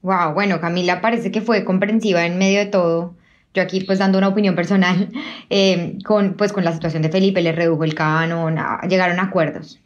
[0.00, 3.14] Wow, bueno, Camila parece que fue comprensiva en medio de todo
[3.54, 5.08] yo aquí pues dando una opinión personal,
[5.50, 8.56] eh, con, pues con la situación de Felipe, le redujo el canon,
[8.88, 9.80] llegaron a acuerdos.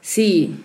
[0.00, 0.64] Sí,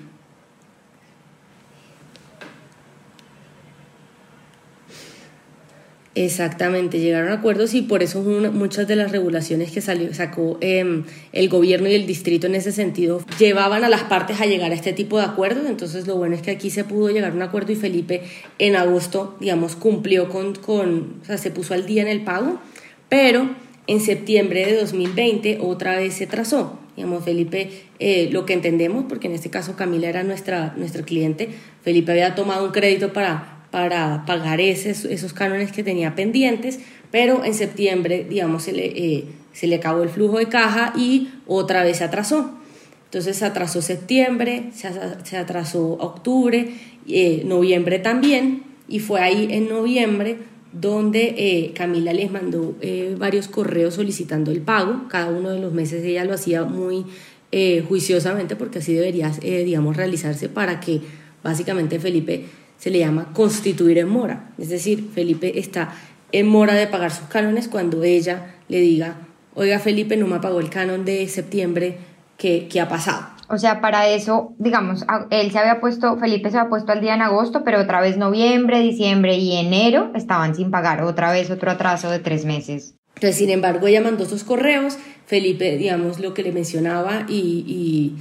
[6.15, 11.05] Exactamente, llegaron a acuerdos y por eso muchas de las regulaciones que salió, sacó em,
[11.31, 14.75] el gobierno y el distrito en ese sentido llevaban a las partes a llegar a
[14.75, 15.65] este tipo de acuerdos.
[15.67, 18.21] Entonces lo bueno es que aquí se pudo llegar a un acuerdo y Felipe
[18.59, 22.59] en agosto, digamos, cumplió con, con o sea, se puso al día en el pago,
[23.09, 23.49] pero
[23.87, 26.79] en septiembre de 2020 otra vez se trazó.
[26.95, 31.49] Digamos, Felipe, eh, lo que entendemos, porque en este caso Camila era nuestra, nuestro cliente,
[31.81, 36.77] Felipe había tomado un crédito para para pagar esos, esos cánones que tenía pendientes,
[37.09, 41.29] pero en septiembre, digamos, se le, eh, se le acabó el flujo de caja y
[41.47, 42.51] otra vez se atrasó.
[43.05, 46.75] Entonces se atrasó septiembre, se, atrasó octubre,
[47.07, 50.37] eh, noviembre también, y fue ahí en noviembre
[50.71, 52.75] donde eh, Camila les mandó
[53.17, 55.07] varios correos solicitando el pago.
[55.07, 57.05] Cada uno de los meses ella lo hacía muy
[57.87, 61.01] juiciosamente porque así debería, digamos, realizarse para que
[61.43, 62.45] básicamente Felipe
[62.77, 64.51] se le llama constituir en mora.
[64.57, 65.93] Es decir, Felipe está
[66.31, 69.15] en mora de pagar sus cánones cuando ella le diga,
[69.53, 71.97] oiga Felipe, no me pagó el canon de septiembre,
[72.37, 73.27] ¿qué, ha pasado?
[73.49, 77.13] O sea, para eso, digamos, él se había puesto, Felipe se había puesto al día
[77.13, 81.69] en agosto, pero otra vez noviembre, diciembre y enero estaban sin pagar, otra vez otro
[81.71, 82.95] atraso de tres meses.
[83.15, 88.15] Entonces, sin embargo, ella mandó sus correos, Felipe, digamos, lo que le mencionaba y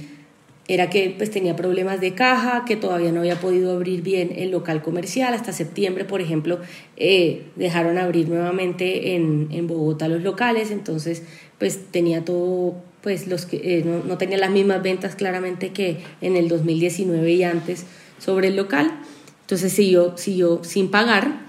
[0.67, 4.51] era que pues tenía problemas de caja, que todavía no había podido abrir bien el
[4.51, 5.33] local comercial.
[5.33, 6.59] Hasta septiembre, por ejemplo,
[6.95, 11.23] eh, dejaron abrir nuevamente en, en, Bogotá los locales, entonces
[11.59, 15.97] pues tenía todo, pues los que eh, no, no, tenía las mismas ventas claramente que
[16.21, 17.85] en el 2019 y antes
[18.17, 18.99] sobre el local.
[19.41, 21.41] Entonces siguió, siguió sin pagar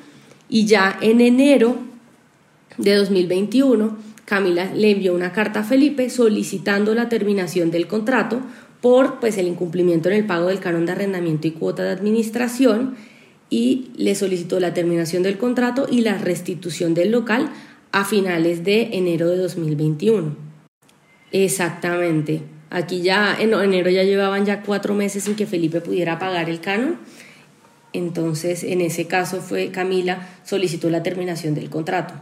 [0.48, 1.78] y ya en enero
[2.78, 8.40] de 2021 Camila le envió una carta a Felipe solicitando la terminación del contrato
[8.84, 12.96] por pues, el incumplimiento en el pago del canon de arrendamiento y cuota de administración
[13.48, 17.48] y le solicitó la terminación del contrato y la restitución del local
[17.92, 20.36] a finales de enero de 2021.
[21.32, 22.42] Exactamente.
[22.68, 26.60] Aquí ya en enero ya llevaban ya cuatro meses sin que Felipe pudiera pagar el
[26.60, 26.98] canon.
[27.94, 32.12] Entonces, en ese caso fue Camila solicitó la terminación del contrato.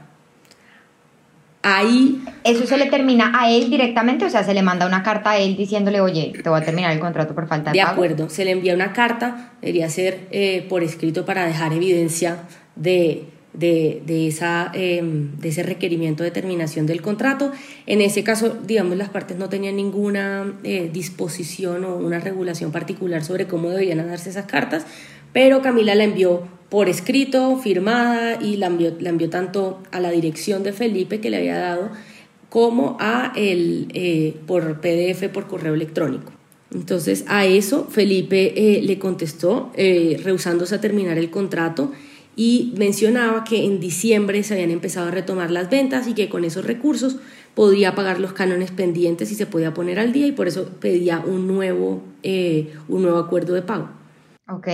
[1.62, 2.22] Ahí...
[2.44, 4.24] ¿Eso se le termina a él directamente?
[4.24, 6.92] O sea, se le manda una carta a él diciéndole, oye, te voy a terminar
[6.92, 10.66] el contrato por falta de, de acuerdo, se le envía una carta, debería ser eh,
[10.68, 12.38] por escrito para dejar evidencia
[12.74, 17.52] de, de, de, esa, em, de ese requerimiento de terminación del contrato.
[17.86, 23.24] En ese caso, digamos, las partes no tenían ninguna eh, disposición o una regulación particular
[23.24, 24.86] sobre cómo debían darse esas cartas,
[25.32, 30.72] pero Camila la envió por escrito, firmada, y la envió, tanto a la dirección de
[30.72, 31.90] Felipe que le había dado,
[32.48, 36.32] como a el, eh, por PDF, por correo electrónico.
[36.72, 41.92] Entonces a eso Felipe eh, le contestó, eh, rehusándose a terminar el contrato
[42.36, 46.42] y mencionaba que en diciembre se habían empezado a retomar las ventas y que con
[46.42, 47.16] esos recursos
[47.54, 51.18] podía pagar los cánones pendientes y se podía poner al día y por eso pedía
[51.18, 52.02] un nuevo,
[52.88, 53.90] un nuevo acuerdo de pago.
[54.48, 54.68] Ok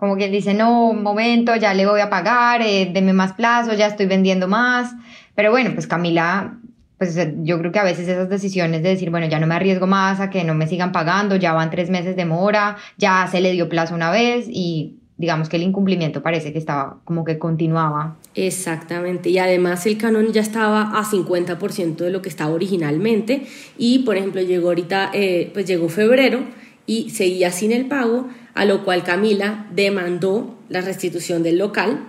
[0.00, 3.74] como quien dice, no, un momento, ya le voy a pagar, eh, deme más plazo,
[3.74, 4.94] ya estoy vendiendo más.
[5.34, 6.58] Pero bueno, pues Camila,
[6.96, 9.86] pues yo creo que a veces esas decisiones de decir, bueno, ya no me arriesgo
[9.86, 13.42] más a que no me sigan pagando, ya van tres meses de mora, ya se
[13.42, 17.38] le dio plazo una vez y digamos que el incumplimiento parece que estaba como que
[17.38, 18.16] continuaba.
[18.34, 23.42] Exactamente, y además el canon ya estaba a 50% de lo que estaba originalmente
[23.76, 26.40] y por ejemplo llegó ahorita, eh, pues llegó febrero
[26.86, 32.00] y seguía sin el pago, a lo cual Camila demandó la restitución del local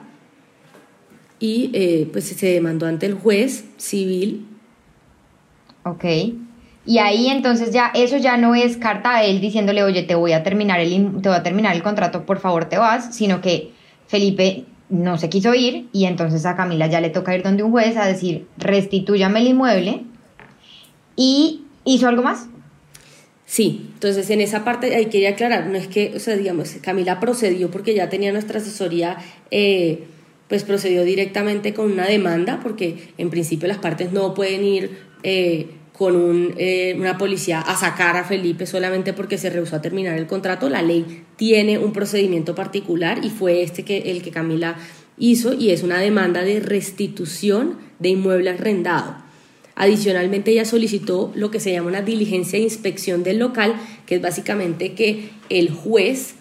[1.40, 4.48] y eh, pues se demandó ante el juez civil.
[5.84, 6.06] Ok.
[6.86, 10.34] Y ahí entonces ya eso ya no es carta a él diciéndole, oye, te voy
[10.34, 13.72] a terminar el, te voy a terminar el contrato, por favor te vas, sino que
[14.08, 17.72] Felipe no se quiso ir y entonces a Camila ya le toca ir donde un
[17.72, 20.04] juez a decir, restitúyame el inmueble
[21.16, 22.48] y hizo algo más.
[23.52, 27.20] Sí, entonces en esa parte ahí quería aclarar, no es que, o sea, digamos, Camila
[27.20, 29.18] procedió porque ya tenía nuestra asesoría,
[29.52, 30.06] eh,
[30.48, 35.68] pues procedió directamente con una demanda, porque en principio las partes no pueden ir eh,
[35.92, 40.18] con un, eh, una policía a sacar a Felipe solamente porque se rehusó a terminar
[40.18, 40.70] el contrato.
[40.70, 44.78] La ley tiene un procedimiento particular y fue este que el que Camila
[45.18, 49.30] hizo y es una demanda de restitución de inmueble arrendado.
[49.76, 54.22] Adicionalmente, ella solicitó lo que se llama una diligencia de inspección del local, que es
[54.22, 56.36] básicamente que el juez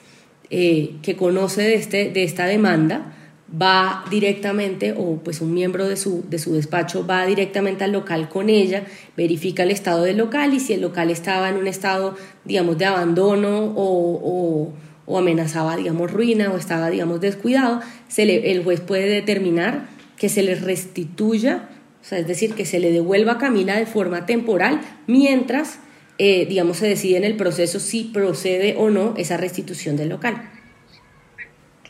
[0.50, 3.14] eh, que conoce de, este, de esta demanda
[3.50, 8.28] va directamente, o pues un miembro de su, de su despacho va directamente al local
[8.28, 8.84] con ella,
[9.16, 12.86] verifica el estado del local y si el local estaba en un estado, digamos, de
[12.86, 14.72] abandono o,
[15.06, 17.80] o, amenazaba, digamos, ruina o estaba, digamos, descuidado,
[18.16, 21.68] el juez puede determinar que se le restituya
[22.00, 25.78] o sea, es decir, que se le devuelva a Camila de forma temporal mientras,
[26.18, 30.50] eh, digamos, se decide en el proceso si procede o no esa restitución del local.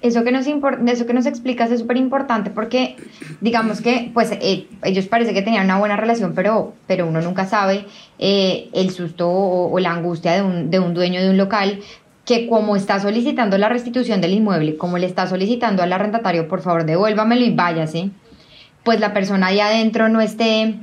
[0.02, 2.96] Eso que nos, eso que nos explicas es súper importante porque,
[3.42, 7.46] digamos que, pues, eh, ellos parece que tenían una buena relación, pero, pero uno nunca
[7.46, 7.84] sabe
[8.18, 11.80] eh, el susto o, la angustia de un, de un dueño de un local
[12.24, 16.62] que como está solicitando la restitución del inmueble, como le está solicitando al arrendatario, por
[16.62, 18.11] favor, devuélvamelo y váyase,
[18.84, 20.76] pues la persona ahí adentro no esté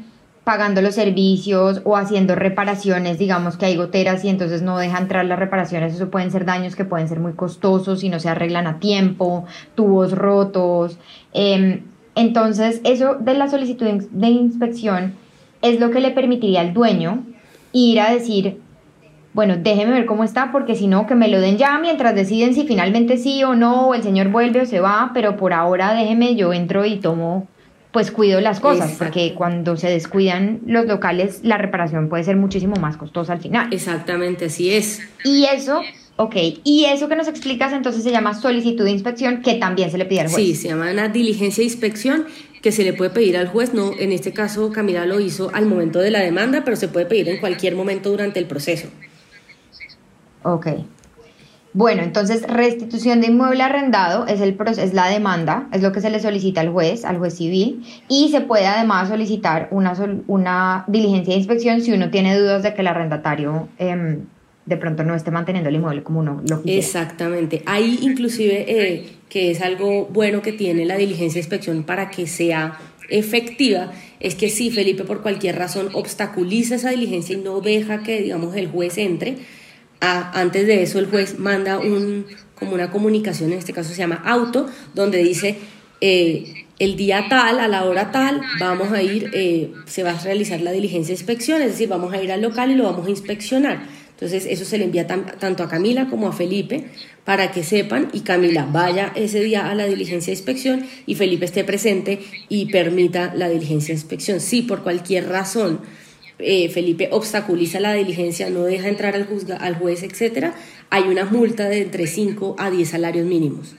[0.47, 5.25] pagando los servicios o haciendo reparaciones, digamos que hay goteras y entonces no deja entrar
[5.25, 8.65] las reparaciones, eso pueden ser daños que pueden ser muy costosos si no se arreglan
[8.65, 9.43] a tiempo,
[9.75, 10.99] tubos rotos.
[11.33, 11.81] Em,
[12.15, 15.15] entonces, eso de la solicitud de inspección
[15.61, 17.25] es lo que le permitiría al dueño
[17.73, 18.61] ir a decir,
[19.33, 22.53] bueno, déjeme ver cómo está, porque si no, que me lo den ya mientras deciden
[22.53, 25.93] si finalmente sí o no, o el señor vuelve o se va, pero por ahora
[25.93, 27.47] déjeme, yo entro y tomo
[27.91, 32.75] pues cuido las cosas, porque cuando se descuidan los locales, la reparación puede ser muchísimo
[32.75, 33.69] más costosa al final.
[33.71, 35.01] Exactamente, así es.
[35.23, 35.81] Y eso,
[36.17, 39.97] ok, y eso que nos explicas entonces se llama solicitud de inspección, que también se
[39.97, 40.35] le pide al juez.
[40.35, 42.25] Sí, se llama una diligencia de inspección
[42.61, 45.65] que se le puede pedir al juez, no, en este caso Camila lo hizo al
[45.65, 48.89] momento de la demanda, pero se puede pedir en cualquier momento durante el proceso.
[50.43, 50.67] Ok.
[51.77, 56.09] Bueno, entonces restitución de inmueble arrendado es, el, es la demanda, es lo que se
[56.09, 59.93] le solicita al juez, al juez civil, y se puede además solicitar una,
[60.25, 64.21] una diligencia de inspección si uno tiene dudas de que el arrendatario em,
[64.65, 66.79] de pronto no esté manteniendo el inmueble como uno lo quiere.
[66.79, 67.61] Exactamente.
[67.67, 72.25] Ahí inclusive eh, que es algo bueno que tiene la diligencia de inspección para que
[72.25, 78.01] sea efectiva, es que si Felipe por cualquier razón obstaculiza esa diligencia y no deja
[78.01, 79.35] que digamos el juez entre,
[79.99, 82.25] antes de eso el juez manda un,
[82.55, 85.57] como una comunicación, en este caso se llama auto, donde dice
[86.01, 90.19] eh, el día tal, a la hora tal, vamos a ir, eh, se va a
[90.19, 93.07] realizar la diligencia de inspección, es decir, vamos a ir al local y lo vamos
[93.07, 93.85] a inspeccionar.
[94.11, 96.85] Entonces eso se le envía tanto a Camila como a Felipe
[97.23, 101.45] para que sepan y Camila vaya ese día a la diligencia de inspección y Felipe
[101.45, 104.39] esté presente y permita la diligencia de inspección.
[104.39, 105.81] Si por cualquier razón
[106.39, 109.27] eh, Felipe obstaculiza la diligencia, no deja entrar al,
[109.59, 110.53] al juez, etcétera,
[110.89, 113.75] hay una multa de entre 5 a 10 salarios mínimos.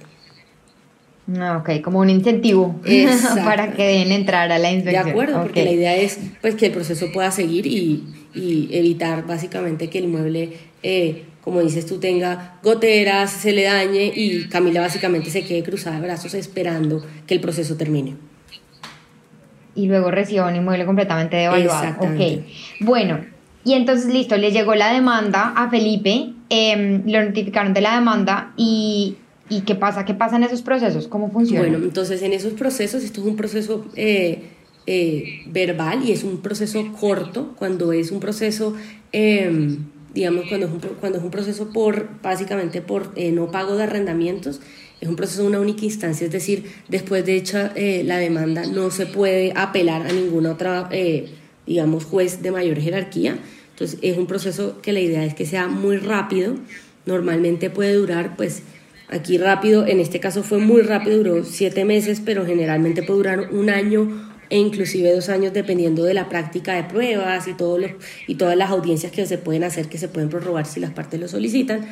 [1.37, 2.81] Ah, ok, como un incentivo
[3.45, 5.05] para que den entrar a la inspección.
[5.05, 8.15] De acuerdo, porque la idea es pues, que el proceso pueda seguir y,
[8.71, 10.53] evitar básicamente que el inmueble,
[10.83, 15.97] eh, como dices tú, tenga goteras, se le dañe y Camila básicamente se quede cruzada
[15.97, 18.15] de brazos esperando que el proceso termine
[19.75, 21.97] y luego reciba un inmueble completamente devaluado.
[22.01, 22.45] Ok.
[22.81, 23.21] Bueno,
[23.65, 28.53] y entonces listo, le llegó la demanda a Felipe, eh, lo notificaron de la demanda
[28.57, 29.17] y,
[29.49, 30.05] y, ¿qué pasa?
[30.05, 31.09] ¿Qué pasa en esos procesos?
[31.09, 31.69] ¿Cómo funciona?
[31.69, 34.43] Bueno, entonces en esos procesos, esto es un proceso eh,
[34.87, 38.75] eh, verbal y es un proceso corto, cuando es un proceso...
[39.13, 39.79] Em,
[40.15, 43.85] digamos, cuando es un, cuando es un proceso por, básicamente por eh, no pago de
[43.85, 44.61] arrendamientos,
[45.01, 48.67] es un proceso de una única instancia, es decir, después de hecha eh, la demanda
[48.67, 51.29] no se puede apelar a ninguna otra, eh,
[51.67, 53.39] digamos, juez de mayor jerarquía.
[53.71, 56.57] Entonces es un proceso que la idea es que sea muy rápido,
[57.07, 58.63] normalmente puede durar, pues
[59.09, 63.53] aquí rápido, en este caso fue muy rápido, duró siete meses, pero generalmente puede durar
[63.53, 67.79] un año e inclusive dos años dependiendo de la práctica de pruebas y, todo
[68.27, 71.21] y todas las audiencias que se pueden hacer, que se pueden prorrogar si las partes
[71.21, 71.87] lo solicitan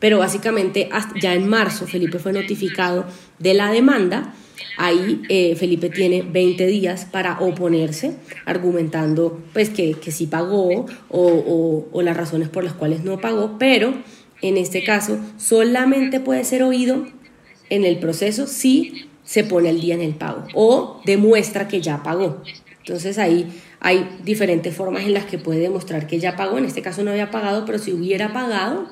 [0.00, 0.88] pero básicamente
[1.20, 3.04] ya en marzo Felipe fue notificado
[3.38, 4.34] de la demanda.
[4.76, 11.86] Ahí eh, Felipe tiene 20 días para oponerse, argumentando pues que, que sí pagó o,
[11.92, 13.94] o, las razones por las cuales no pagó, pero
[14.40, 17.06] en este caso solamente puede ser oído
[17.68, 22.02] en el proceso si se pone el día en el pago o demuestra que ya
[22.02, 22.42] pagó.
[22.78, 23.46] Entonces ahí
[23.80, 26.58] hay diferentes formas en las que puede demostrar que ya pagó.
[26.58, 28.88] En este caso no había pagado, pero si hubiera pagado,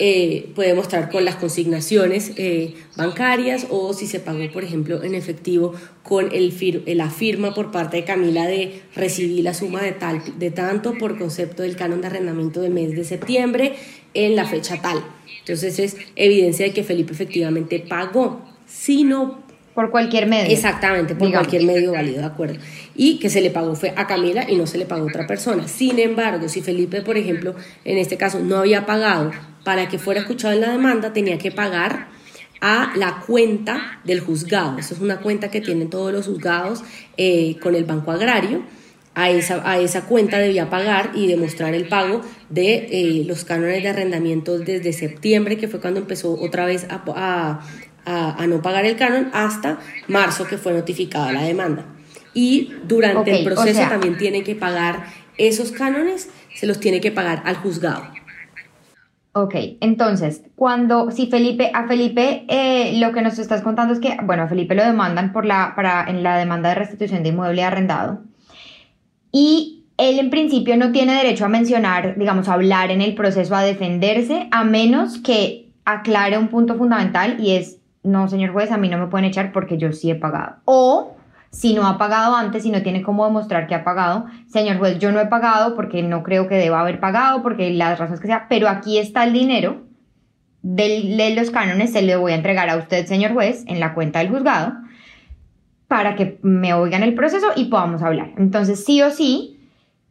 [0.00, 5.14] eh, puede mostrar con las consignaciones eh, bancarias o si se pagó, por ejemplo, en
[5.14, 5.74] efectivo
[6.04, 6.54] con el
[6.86, 11.18] la firma por parte de Camila de recibir la suma de, tal, de tanto por
[11.18, 13.74] concepto del canon de arrendamiento del mes de septiembre
[14.14, 15.04] en la fecha tal.
[15.40, 18.40] Entonces es evidencia de que Felipe efectivamente pagó.
[18.66, 19.47] Si no
[19.78, 20.52] por cualquier medio.
[20.52, 22.56] Exactamente, por cualquier medio válido, de acuerdo.
[22.96, 25.28] Y que se le pagó fue a Camila y no se le pagó a otra
[25.28, 25.68] persona.
[25.68, 27.54] Sin embargo, si Felipe, por ejemplo,
[27.84, 29.30] en este caso no había pagado
[29.62, 32.08] para que fuera escuchado en la demanda, tenía que pagar
[32.60, 34.80] a la cuenta del juzgado.
[34.80, 36.82] Esa es una cuenta que tienen todos los juzgados
[37.16, 38.64] eh, con el Banco Agrario.
[39.14, 42.20] A esa, a esa cuenta debía pagar y demostrar el pago
[42.50, 47.02] de eh, los cánones de arrendamiento desde septiembre, que fue cuando empezó otra vez a,
[47.14, 47.60] a,
[48.48, 51.84] no pagar el canon hasta marzo que fue notificada la demanda.
[52.34, 55.06] Y durante el proceso también tiene que pagar
[55.36, 58.04] esos cánones, se los tiene que pagar al juzgado.
[59.32, 64.16] Ok, entonces, cuando, si Felipe, a Felipe eh, lo que nos estás contando es que,
[64.24, 67.62] bueno, a Felipe lo demandan por la, para, en la demanda de restitución de inmueble
[67.62, 68.22] arrendado.
[69.30, 73.54] Y él en principio no tiene derecho a mencionar, digamos, a hablar en el proceso,
[73.54, 77.77] a defenderse, a menos que aclare un punto fundamental y es,
[78.08, 80.56] no, señor juez, a mí no me pueden echar porque yo sí he pagado.
[80.64, 81.16] O
[81.50, 84.98] si no ha pagado antes y no tiene cómo demostrar que ha pagado, señor juez,
[84.98, 88.26] yo no he pagado porque no creo que deba haber pagado, porque las razones que
[88.26, 89.82] sea, pero aquí está el dinero
[90.62, 94.18] de los cánones, se le voy a entregar a usted, señor juez, en la cuenta
[94.18, 94.74] del juzgado,
[95.86, 98.32] para que me oigan el proceso y podamos hablar.
[98.36, 99.58] Entonces, sí o sí,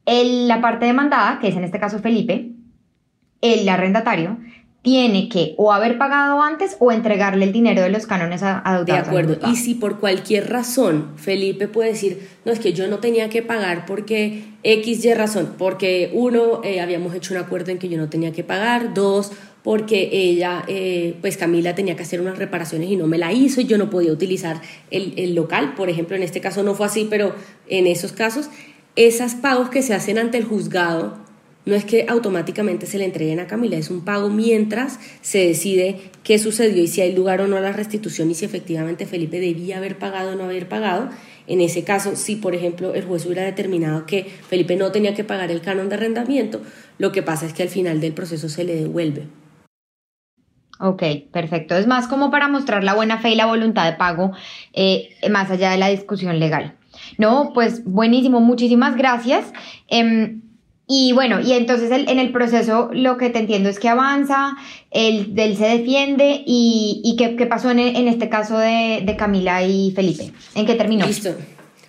[0.06, 2.52] la parte demandada, que es en este caso Felipe,
[3.42, 4.38] el arrendatario,
[4.82, 8.94] tiene que o haber pagado antes o entregarle el dinero de los cánones a, De
[8.94, 9.38] acuerdo.
[9.50, 13.42] Y si por cualquier razón Felipe puede decir, no, es que yo no tenía que
[13.42, 17.98] pagar porque X, Y razón, porque uno, eh, habíamos hecho un acuerdo en que yo
[17.98, 19.32] no tenía que pagar, dos,
[19.64, 23.60] porque ella, eh, pues Camila tenía que hacer unas reparaciones y no me la hizo
[23.60, 24.62] y yo no podía utilizar
[24.92, 27.36] el, el local, por ejemplo, en este caso no fue así, pero
[27.68, 28.50] en esos casos
[28.98, 31.27] esos pagos que se hacen ante el juzgado
[31.68, 36.00] no es que automáticamente se le entreguen a Camila, es un pago mientras se decide
[36.24, 39.42] qué sucedió y si hay lugar o no a la restitución y si efectivamente Felipe
[39.42, 41.10] debía haber pagado o no haber pagado.
[41.46, 45.26] En ese caso, si por ejemplo el juez hubiera determinado que Felipe no tenía que
[45.26, 46.62] pagar el canon de arrendamiento,
[46.98, 49.28] lo que pasa es que al final del proceso se le devuelve.
[50.80, 51.04] Ok,
[51.34, 51.76] perfecto.
[51.76, 54.32] Es más como para mostrar la buena fe y la voluntad de pago
[54.72, 56.76] eh, más allá de la discusión legal.
[57.18, 59.52] No, pues buenísimo, muchísimas gracias.
[59.88, 60.42] Em,
[60.88, 64.56] y bueno, y entonces en el proceso lo que te entiendo es que avanza,
[64.92, 70.32] él, se defiende y, ¿qué, pasó en, este caso de, de, Camila y Felipe.
[70.56, 71.06] ¿En qué terminó?
[71.06, 71.36] Listo.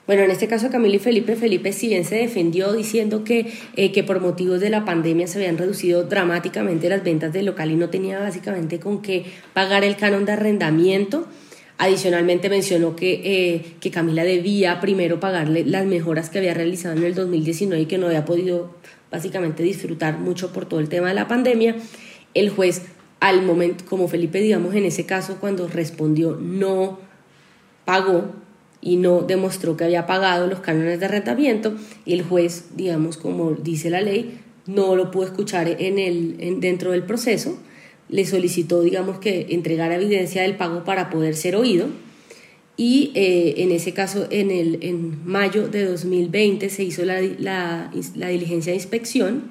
[0.09, 3.92] Bueno, en este caso Camila y Felipe, Felipe si bien se defendió diciendo que, eh,
[3.92, 7.76] que por motivos de la pandemia se habían reducido dramáticamente las ventas del local y
[7.76, 11.28] no tenía básicamente con qué pagar el canon de arrendamiento.
[11.79, 17.05] Adicionalmente mencionó que, eh, que Camila debía primero pagarle las mejoras que había realizado en
[17.05, 18.74] el 2019 y que no había podido
[19.12, 21.76] básicamente disfrutar mucho por todo el tema de la pandemia.
[22.35, 22.83] El juez,
[23.20, 26.99] al momento, como Felipe, digamos, en ese caso, cuando respondió no
[27.85, 28.33] pagó
[28.81, 31.74] y no demostró que había pagado los cánones de arrendamiento,
[32.07, 37.05] el juez, digamos, como dice la ley, no lo pudo escuchar en el, dentro del
[37.05, 37.59] proceso
[38.09, 41.88] le solicitó, digamos, que entregara evidencia del pago para poder ser oído.
[42.76, 47.90] Y eh, en ese caso, en, el, en mayo de 2020 se hizo la, la,
[48.28, 49.50] diligencia de inspección,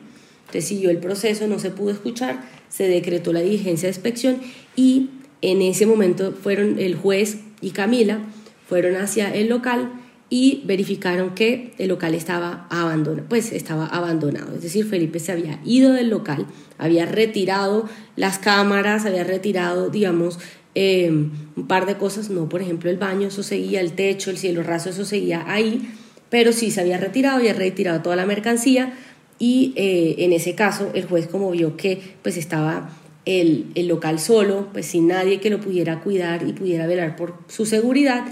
[0.51, 4.37] se siguió el proceso, no se pudo escuchar, se decretó la diligencia de inspección
[4.77, 5.09] y
[5.41, 8.21] en ese momento fueron el juez y Camila,
[8.65, 9.91] fueron hacia el local
[10.29, 15.59] y verificaron que el local estaba abandonado, pues estaba abandonado, es decir, Felipe se había
[15.63, 16.47] ido del local,
[16.77, 20.39] había retirado las cámaras, había retirado, digamos,
[20.75, 24.37] eh, un par de cosas, no, por ejemplo, el baño, eso seguía, el techo, el
[24.37, 25.89] cielo raso, eso seguía ahí,
[26.29, 28.93] pero sí se había retirado, había retirado toda la mercancía
[29.39, 32.89] y eh, en ese caso el juez como vio que pues estaba
[33.25, 37.35] el, el local solo, pues sin nadie que lo pudiera cuidar y pudiera velar por
[37.47, 38.25] su seguridad,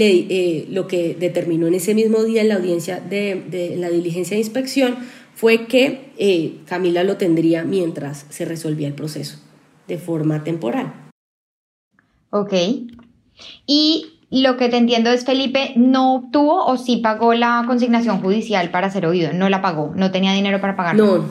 [0.00, 4.40] eh, lo que determinó en ese mismo día en la audiencia de, la diligencia de
[4.40, 4.96] inspección
[5.34, 9.38] fue que eh, Camila lo tendría mientras se resolvía el proceso
[9.88, 10.92] de forma temporal.
[12.30, 12.52] Ok.
[13.66, 18.70] Y lo que te entiendo es Felipe no obtuvo o sí pagó la consignación judicial
[18.70, 19.32] para ser oído.
[19.32, 20.96] No la pagó, no tenía dinero para pagar.
[20.96, 21.24] No,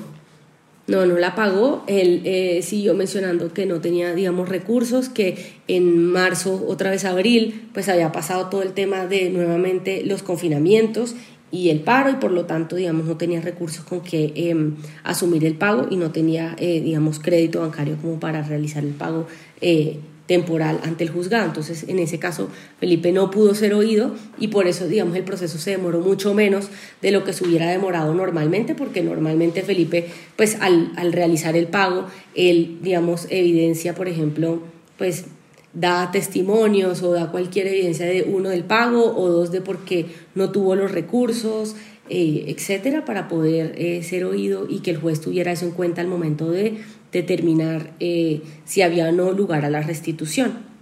[0.88, 1.84] no, no la pagó.
[1.88, 7.70] Él eh, siguió mencionando que no tenía, digamos, recursos, que en marzo, otra vez abril,
[7.74, 11.16] pues había pasado todo el tema de nuevamente los confinamientos
[11.52, 15.46] y el paro y por lo tanto, digamos, no tenía recursos con que em, asumir
[15.46, 19.28] el pago y no tenía, eh, digamos, crédito bancario como para realizar el pago
[19.62, 21.46] eh, temporal ante el juzgado.
[21.46, 22.50] Entonces, en ese caso,
[22.80, 26.70] Felipe no pudo ser oído y por eso, digamos, el proceso se demoró mucho menos
[27.02, 31.68] de lo que se hubiera demorado normalmente, porque normalmente Felipe, pues al, al realizar el
[31.68, 32.06] pago,
[32.36, 34.62] él, digamos, evidencia, por ejemplo,
[34.98, 35.26] pues
[35.74, 40.06] da testimonios o da cualquier evidencia de uno del pago o dos de por qué
[40.36, 41.76] no tuvo los recursos,
[42.10, 46.02] eh, etcétera, para poder eh, ser oído y que el juez tuviera eso en cuenta
[46.02, 46.78] al momento de
[47.14, 50.74] determinar eh, si había o no lugar a la restitución.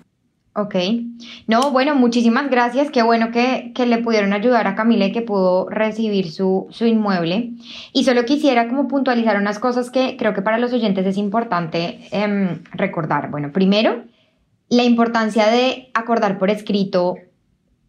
[0.54, 0.76] Ok.
[1.48, 2.92] No, bueno, muchísimas gracias.
[2.92, 6.86] Qué bueno que, que, le pudieron ayudar a Camila y que pudo recibir su, su,
[6.86, 7.52] inmueble.
[7.94, 12.02] Y solo quisiera como puntualizar unas cosas que creo que para los oyentes es importante
[12.12, 13.32] em, recordar.
[13.32, 14.04] Bueno, primero,
[14.68, 17.16] la importancia de acordar por escrito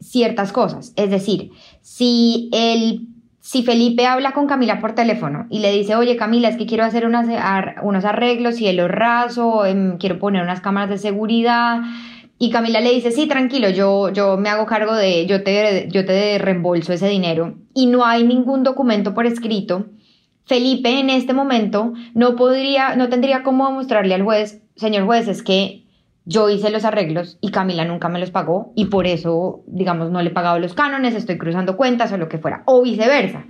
[0.00, 0.92] ciertas cosas.
[0.94, 3.08] Es decir, si el
[3.44, 6.84] si Felipe habla con Camila por teléfono y le dice, oye Camila, es que quiero
[6.84, 11.80] hacer unos arreglos, cielo raso, em, quiero poner unas cámaras de seguridad
[12.38, 16.04] Y Camila le dice, sí, tranquilo, yo, yo me hago cargo de, yo te, yo
[16.04, 17.54] te reembolso ese dinero.
[17.74, 19.86] Y no hay ningún documento por escrito.
[20.44, 25.42] Felipe en este momento no podría, no tendría cómo mostrarle al juez, señor juez, es
[25.42, 25.81] que
[26.24, 30.22] yo hice los arreglos y Camila nunca me los pagó y por eso, digamos, no
[30.22, 33.44] le he pagado los cánones, estoy cruzando cuentas o lo que fuera, o viceversa.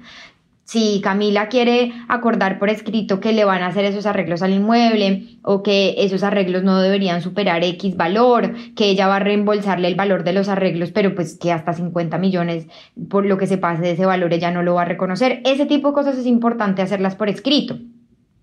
[0.65, 5.39] Si Camila quiere acordar por escrito que le van a hacer esos arreglos al inmueble
[5.43, 9.97] o que esos arreglos no deberían superar X valor, que ella va a reembolsarle el
[9.97, 12.69] valor de los arreglos, pero pues que hasta 50 millones
[13.11, 15.43] por lo que se pase de ese valor ella no lo va a reconocer.
[15.45, 17.77] Ese tipo de cosas es importante hacerlas por escrito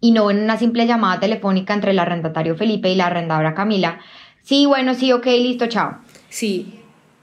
[0.02, 4.00] y no en una simple llamada telefónica entre el arrendatario Felipe y la arrendadora Camila.
[4.43, 5.97] Sí, bueno, sí, ok, listo, chao.
[6.30, 6.80] Sí,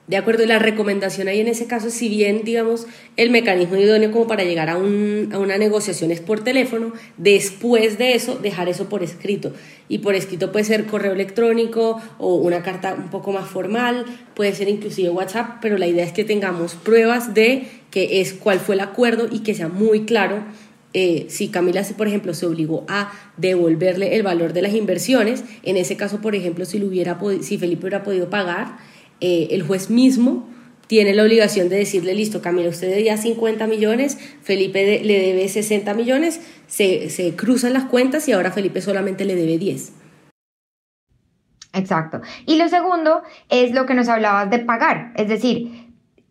[0.06, 4.28] de acuerdo, la recomendación ahí en ese caso, si bien, digamos, el mecanismo idóneo como
[4.28, 8.88] para llegar a, un, a una negociación es por teléfono, después de eso, dejar eso
[8.88, 9.52] por escrito.
[9.88, 14.04] Y por escrito puede ser correo electrónico o una carta un poco más formal,
[14.34, 18.60] puede ser inclusive WhatsApp, pero la idea es que tengamos pruebas de que es cuál
[18.60, 20.44] fue el acuerdo y que sea muy claro
[20.92, 25.76] eh, si Camila, por ejemplo, se obligó a devolverle el valor de las inversiones, en
[25.76, 28.78] ese caso, por ejemplo, si, lo hubiera si Felipe hubiera podido pagar,
[29.20, 30.48] eh, el juez mismo
[30.86, 35.94] tiene la obligación de decirle, listo, Camila, usted debía 50 millones, Felipe le debe 60
[35.94, 39.92] millones, se, se cruzan las cuentas y ahora Felipe solamente le debe 10.
[41.72, 42.22] Exacto.
[42.46, 45.85] Y lo segundo es lo que nos hablabas de pagar, es decir,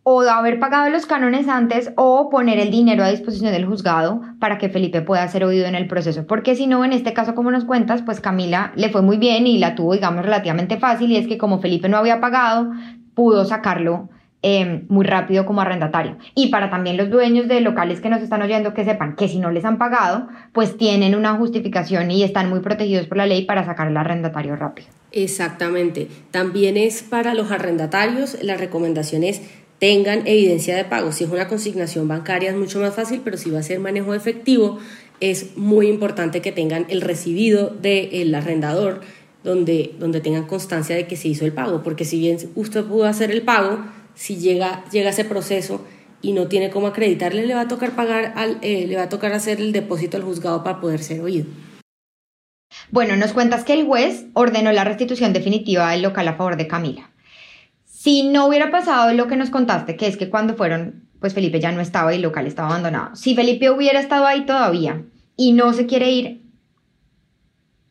[0.08, 4.56] o haber pagado los cánones antes o poner el dinero a disposición del juzgado para
[4.56, 6.28] que Felipe pueda ser oído en el proceso.
[6.28, 9.48] Porque si no, en este caso, como nos cuentas, pues Camila le fue muy bien
[9.48, 12.70] y la tuvo, digamos, relativamente fácil y es que como Felipe no había pagado,
[13.14, 14.08] pudo sacarlo
[14.42, 16.18] em, muy rápido como arrendatario.
[16.36, 19.40] Y para también los dueños de locales que nos están oyendo que sepan que si
[19.40, 23.44] no les han pagado, pues tienen una justificación y están muy protegidos por la ley
[23.44, 24.86] para sacar el arrendatario rápido.
[25.10, 26.06] Exactamente.
[26.30, 29.42] También es para los arrendatarios, la recomendación es
[29.78, 31.12] tengan evidencia de pago.
[31.12, 34.14] Si es una consignación bancaria es mucho más fácil, pero si va a ser manejo
[34.14, 34.78] efectivo,
[35.20, 39.00] es muy importante que tengan el recibido del arrendador
[39.44, 43.04] donde, donde tengan constancia de que se hizo el pago, porque si bien usted pudo
[43.04, 45.84] hacer el pago, si llega, llega ese proceso
[46.20, 49.08] y no tiene cómo acreditarle, le va a tocar pagar al, eh, le va a
[49.08, 51.46] tocar hacer el depósito al juzgado para poder ser oído.
[52.90, 56.66] Bueno, nos cuentas que el juez ordenó la restitución definitiva del local a favor de
[56.66, 57.10] Camila.
[58.06, 61.58] Si no hubiera pasado lo que nos contaste, que es que cuando fueron, pues Felipe
[61.58, 63.16] ya no estaba y el local estaba abandonado.
[63.16, 65.02] Si Felipe hubiera estado ahí todavía
[65.36, 66.42] y no se quiere ir,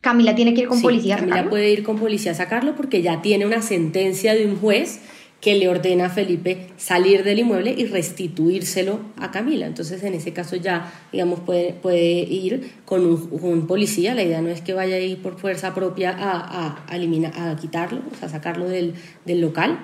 [0.00, 1.34] Camila tiene que ir con policía a sacarlo.
[1.34, 5.02] Camila puede ir con policía a sacarlo porque ya tiene una sentencia de un juez
[5.42, 9.66] que le ordena a Felipe salir del inmueble y restituírselo a Camila.
[9.66, 14.14] Entonces, en ese caso ya, digamos, puede, puede ir con un, policía.
[14.14, 17.54] La idea no es que vaya a ir por fuerza propia a, a, eliminar, a
[17.56, 18.94] quitarlo, o sea, sacarlo del,
[19.26, 19.78] del local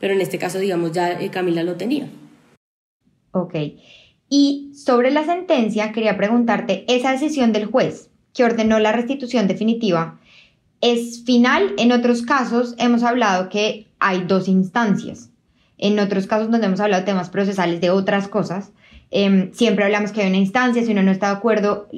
[0.00, 2.08] pero en este caso, digamos, ya eh, Camila lo tenía.
[3.32, 3.54] Ok.
[4.28, 10.18] Y sobre la sentencia, quería preguntarte, esa decisión del juez que ordenó la restitución definitiva,
[10.80, 11.72] ¿es final?
[11.78, 15.30] En otros casos hemos hablado que hay dos instancias.
[15.78, 18.72] En otros casos donde hemos hablado de temas procesales de otras cosas,
[19.10, 21.88] em, siempre hablamos que hay una instancia, si uno no está de acuerdo,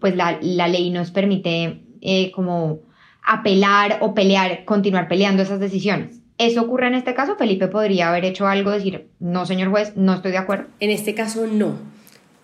[0.00, 2.80] pues la, ley nos permite eh, como
[3.24, 6.23] apelar o pelear, continuar peleando esas decisiones.
[6.38, 7.36] ¿Eso ocurre en este caso?
[7.36, 10.66] Felipe podría haber hecho algo, decir, no, señor juez, no estoy de acuerdo.
[10.80, 11.78] En este caso, no.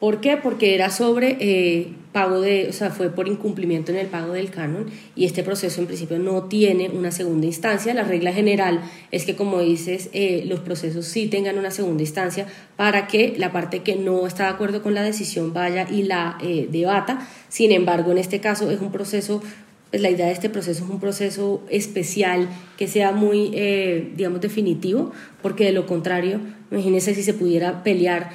[0.01, 0.39] ¿Por qué?
[0.39, 4.51] Porque era sobre eh, pago de, o sea, fue por incumplimiento en el pago del
[4.51, 7.93] canon y este proceso en principio no tiene una segunda instancia.
[7.93, 8.81] La regla general
[9.11, 13.53] es que, como dices, eh, los procesos sí tengan una segunda instancia para que la
[13.53, 17.29] parte que no está de acuerdo con la decisión vaya y la eh, debata.
[17.51, 19.43] Sin embargo, en este caso es un proceso
[19.91, 24.41] pues la idea de este proceso es un proceso especial que sea muy, eh, digamos,
[24.41, 25.13] definitivo,
[25.43, 28.31] porque de lo contrario, imagínense si se pudiera pelear,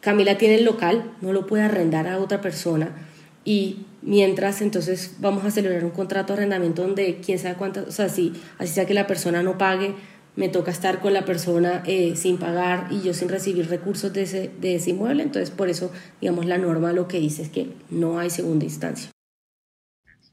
[0.00, 2.90] Camila tiene el local, no lo puede arrendar a otra persona
[3.44, 7.92] y mientras entonces vamos a celebrar un contrato de arrendamiento donde quién sabe cuántas, o
[7.92, 9.94] sea, si así sea que la persona no pague,
[10.36, 14.22] me toca estar con la persona eh, sin pagar y yo sin recibir recursos de
[14.22, 17.68] ese, de ese inmueble, entonces por eso, digamos, la norma lo que dice es que
[17.90, 19.10] no hay segunda instancia.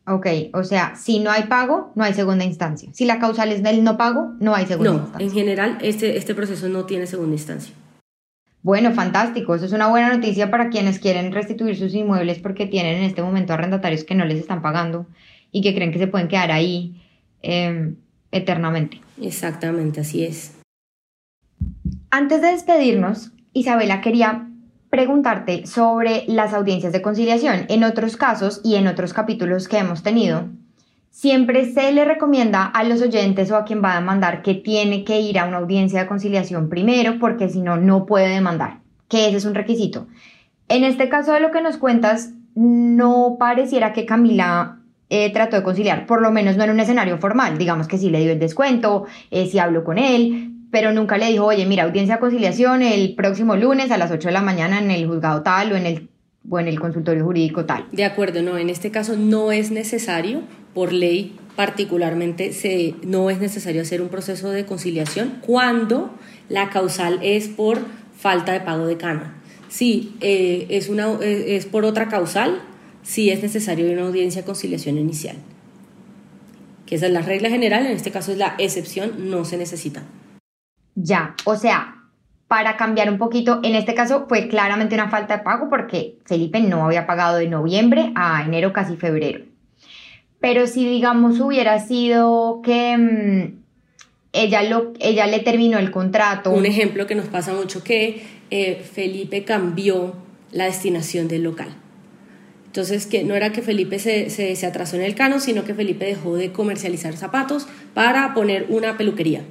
[0.10, 2.90] Ok, o sea, si no hay pago, no hay segunda instancia.
[2.94, 5.20] Si la causal es del no pago, no hay segunda instancia.
[5.20, 7.76] No, en general este, este proceso no tiene segunda instancia.
[8.62, 9.54] Bueno, fantástico.
[9.54, 13.22] Eso es una buena noticia para quienes quieren restituir sus inmuebles porque tienen en este
[13.22, 15.08] momento arrendatarios que no les están pagando
[15.52, 17.02] y que creen que se pueden quedar ahí
[17.42, 17.98] em,
[18.32, 19.02] eternamente.
[19.22, 20.56] Exactamente, así es.
[22.12, 24.47] Antes de despedirnos, Isabela quería
[24.90, 27.66] preguntarte sobre las audiencias de conciliación.
[27.70, 30.46] En otros casos y en otros capítulos que hemos tenido,
[31.18, 35.04] Siempre se le recomienda a los oyentes o a quien va a demandar que tiene
[35.04, 39.28] que ir a una audiencia de conciliación primero porque si no, no puede demandar, que
[39.28, 40.06] ese es un requisito.
[40.70, 44.78] En este caso de lo que nos cuentas, no pareciera que Camila
[45.10, 48.12] eh, trató de conciliar, por lo menos no en un escenario formal, digamos que sí
[48.12, 51.86] le dio el descuento, eh, sí habló con él, pero nunca le dijo, oye, mira,
[51.86, 55.42] audiencia de conciliación el próximo lunes a las 8 de la mañana en el juzgado
[55.42, 56.08] tal o en el,
[56.56, 57.88] el consultorio jurídico tal.
[57.92, 60.42] De acuerdo, no, en este caso no es necesario,
[60.76, 66.14] por ley particularmente, se, no es necesario hacer un proceso de conciliación cuando
[66.48, 67.80] la causal es por
[68.16, 69.42] falta de pago de cana.
[69.70, 72.62] Si eh, es, una, eh, es por otra causal,
[73.02, 75.38] sí es necesario una audiencia de conciliación inicial.
[76.86, 80.04] Que esa es la regla general, en este caso es la excepción, no se necesita.
[81.00, 81.94] Ya, o sea,
[82.48, 86.60] para cambiar un poquito, en este caso fue claramente una falta de pago porque Felipe
[86.60, 89.46] no había pagado de noviembre a enero, casi febrero.
[90.40, 93.60] Pero si digamos hubiera sido que mm,
[94.34, 96.50] ella, lo, ella le terminó el contrato.
[96.50, 100.16] Un ejemplo que nos pasa mucho que eh, Felipe cambió
[100.52, 101.70] la destinación del local.
[102.66, 105.76] Entonces, que no era que Felipe se, se, se atrasó en el cano, sino que
[105.76, 109.44] Felipe dejó de comercializar zapatos para poner una peluquería.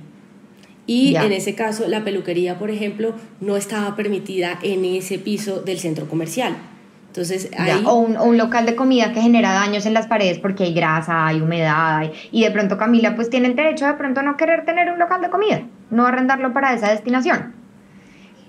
[0.87, 5.80] Y en ese caso, la peluquería, por ejemplo, no estaba permitida en ese piso del
[5.80, 6.57] centro comercial.
[7.09, 7.82] Entonces, ahí...
[7.87, 11.41] o, un, local de comida que genera daños en las paredes porque hay grasa, hay
[11.41, 14.99] humedad, y de pronto Camila pues tiene el derecho de pronto no querer tener un
[14.99, 17.55] local de comida, no arrendarlo para esa destinación.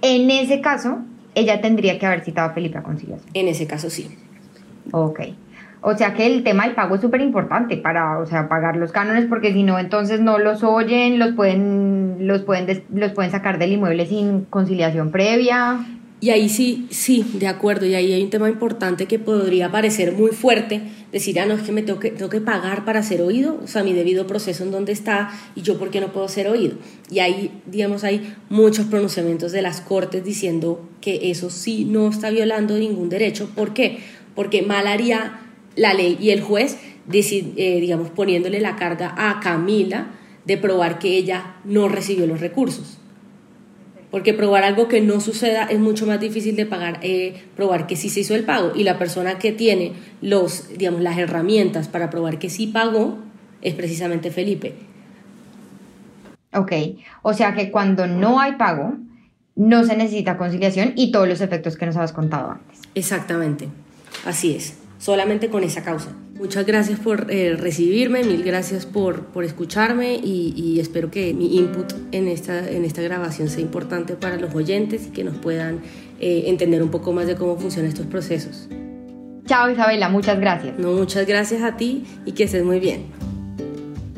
[0.01, 0.99] En ese caso,
[1.33, 3.29] ella tendría que haber citado a Felipe a conciliación.
[3.33, 4.09] En ese caso sí.
[4.91, 5.21] Ok.
[5.89, 8.91] O sea que el tema del pago es súper importante para, o sea, pagar los
[8.91, 13.57] cánones, porque si no, entonces no los oyen, los pueden, los pueden, los pueden sacar
[13.57, 15.79] del inmueble sin conciliación previa.
[16.19, 20.11] Y ahí sí, sí, de acuerdo, y ahí hay un tema importante que podría parecer
[20.11, 20.81] muy fuerte,
[21.13, 23.81] decir, ah, no, es que me tengo que, que pagar para ser oído, o sea,
[23.83, 26.75] mi debido proceso en dónde está y yo por qué no puedo ser oído.
[27.09, 32.29] Y ahí, digamos, hay muchos pronunciamientos de las cortes diciendo que eso sí no está
[32.29, 33.49] violando ningún derecho.
[33.55, 33.99] ¿Por qué?
[34.35, 35.46] Porque mal haría
[35.77, 36.77] la ley y el juez,
[37.09, 40.07] eh, digamos, poniéndole la carga a Camila
[40.45, 42.97] de probar que ella no recibió los recursos.
[44.11, 47.95] Porque probar algo que no suceda es mucho más difícil de pagar, eh, probar que
[47.95, 48.71] sí se hizo el pago.
[48.73, 53.19] Y la persona que tiene los, digamos, las herramientas para probar que sí pagó
[53.61, 54.73] es precisamente Felipe.
[56.53, 56.71] Ok,
[57.21, 58.95] o sea que cuando no hay pago,
[59.55, 62.79] no se necesita conciliación y todos los efectos que nos habías contado antes.
[62.95, 63.67] Exactamente,
[64.25, 66.09] así es solamente con esa causa.
[66.35, 71.93] Muchas gracias por eh, recibirme, mil gracias por, por escucharme y, espero que mi input
[72.11, 75.79] en esta, en esta grabación sea importante para los oyentes y que nos puedan
[76.19, 78.69] eh, entender un poco más de cómo funcionan estos procesos.
[79.47, 80.77] Chao Isabela, muchas gracias.
[80.77, 83.05] No, muchas gracias a ti y que estés muy bien.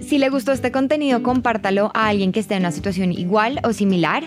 [0.09, 3.73] Si le gustó este contenido, compártalo a alguien que esté en una situación igual o
[3.73, 4.23] similar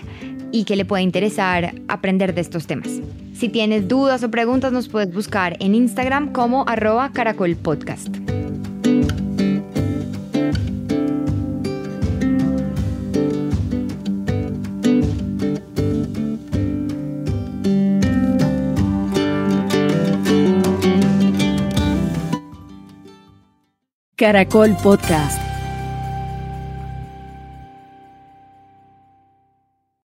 [0.49, 3.01] y que le pueda interesar aprender de estos temas.
[3.33, 8.15] Si tienes dudas o preguntas, nos puedes buscar en Instagram como arroba caracolpodcast.
[24.15, 25.52] Caracol Podcast